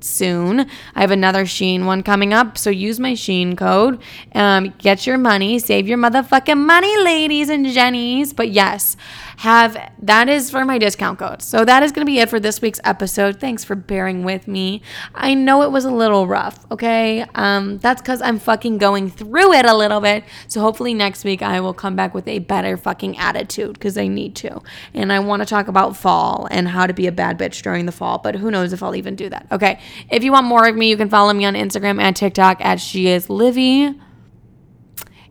soon. 0.00 0.68
I 0.94 1.00
have 1.00 1.10
another 1.10 1.44
Shein 1.44 1.86
one 1.86 2.02
coming 2.02 2.32
up, 2.32 2.58
so 2.58 2.70
use 2.70 3.00
my 3.00 3.12
Shein 3.12 3.56
code. 3.56 4.00
Um, 4.34 4.74
get 4.78 5.06
your 5.06 5.16
money, 5.16 5.58
save 5.58 5.88
your 5.88 5.98
motherfucking 5.98 6.58
money, 6.58 6.96
ladies 7.02 7.48
and 7.48 7.66
jennies. 7.66 8.32
But 8.32 8.50
yes, 8.50 8.96
have 9.38 9.76
that 10.00 10.28
is 10.28 10.50
for 10.50 10.64
my 10.64 10.78
discount 10.78 11.18
code. 11.18 11.42
So 11.42 11.64
that 11.64 11.82
is 11.82 11.92
going 11.92 12.06
to 12.06 12.10
be 12.10 12.18
it 12.18 12.28
for 12.28 12.38
this 12.38 12.60
week's 12.60 12.80
episode. 12.84 13.40
Thanks 13.40 13.64
for 13.64 13.74
bearing 13.74 14.24
with 14.24 14.46
me. 14.46 14.82
I 15.14 15.34
know 15.34 15.62
it 15.62 15.72
was 15.72 15.84
a 15.84 15.90
little 15.90 16.26
rough, 16.26 16.64
okay? 16.70 17.24
Um, 17.34 17.78
that's 17.78 18.00
because 18.00 18.22
I'm 18.22 18.38
fucking 18.38 18.78
going 18.78 19.10
through 19.10 19.52
it 19.54 19.66
a 19.66 19.74
little 19.74 20.00
bit. 20.00 20.24
So 20.48 20.60
hopefully 20.60 20.94
next 20.94 21.24
week 21.24 21.42
I 21.42 21.60
will 21.60 21.74
come 21.74 21.96
back 21.96 22.14
with 22.14 22.28
a 22.28 22.38
better 22.40 22.76
fucking 22.76 23.18
attitude 23.18 23.74
because 23.74 23.98
I 23.98 24.06
need 24.06 24.36
to. 24.36 24.60
And 24.92 25.12
I 25.12 25.18
want 25.20 25.42
to 25.42 25.46
talk 25.46 25.68
about 25.68 25.96
fall 25.96 26.46
and 26.50 26.68
how 26.68 26.86
to 26.86 26.94
be 26.94 27.06
a 27.06 27.12
bad 27.12 27.38
bitch 27.38 27.62
during 27.62 27.86
the 27.86 27.92
fall, 27.92 28.18
but 28.18 28.34
who 28.36 28.50
knows 28.50 28.72
if 28.72 28.82
I'll 28.82 28.96
even 28.96 29.16
do 29.16 29.28
that. 29.28 29.46
Okay. 29.50 29.80
If 30.10 30.22
you 30.24 30.32
want 30.32 30.46
more 30.46 30.66
of 30.66 30.76
me, 30.76 30.88
you 30.88 30.96
can 30.96 31.08
follow 31.08 31.32
me 31.32 31.44
on 31.44 31.54
Instagram 31.54 32.00
and 32.00 32.14
TikTok 32.14 32.60
at 32.60 32.80
She 32.80 33.08
Is 33.08 33.30
Livy. 33.30 33.94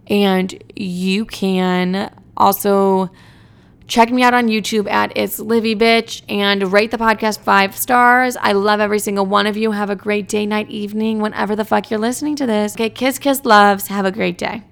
And 0.08 0.62
you 0.76 1.26
can 1.26 2.14
also 2.36 3.10
Check 3.88 4.12
me 4.12 4.24
out 4.24 4.34
on 4.34 4.48
YouTube 4.48 4.90
at 4.90 5.12
It's 5.16 5.40
Livy 5.40 5.76
Bitch 5.76 6.24
and 6.30 6.72
rate 6.72 6.92
the 6.92 6.98
podcast 6.98 7.40
five 7.40 7.76
stars. 7.76 8.38
I 8.38 8.54
love 8.54 8.80
every 8.80 9.00
single 9.00 9.26
one 9.26 9.46
of 9.46 9.58
you. 9.58 9.72
Have 9.72 9.90
a 9.90 9.96
great 9.96 10.28
day, 10.28 10.46
night, 10.46 10.70
evening, 10.70 11.20
whenever 11.20 11.56
the 11.56 11.66
fuck 11.66 11.92
you're 11.92 12.00
listening 12.00 12.36
to 12.38 12.46
this. 12.46 12.76
Okay, 12.76 12.90
kiss, 12.90 13.20
kiss, 13.20 13.44
loves. 13.46 13.88
Have 13.88 14.06
a 14.06 14.12
great 14.12 14.38
day. 14.38 14.64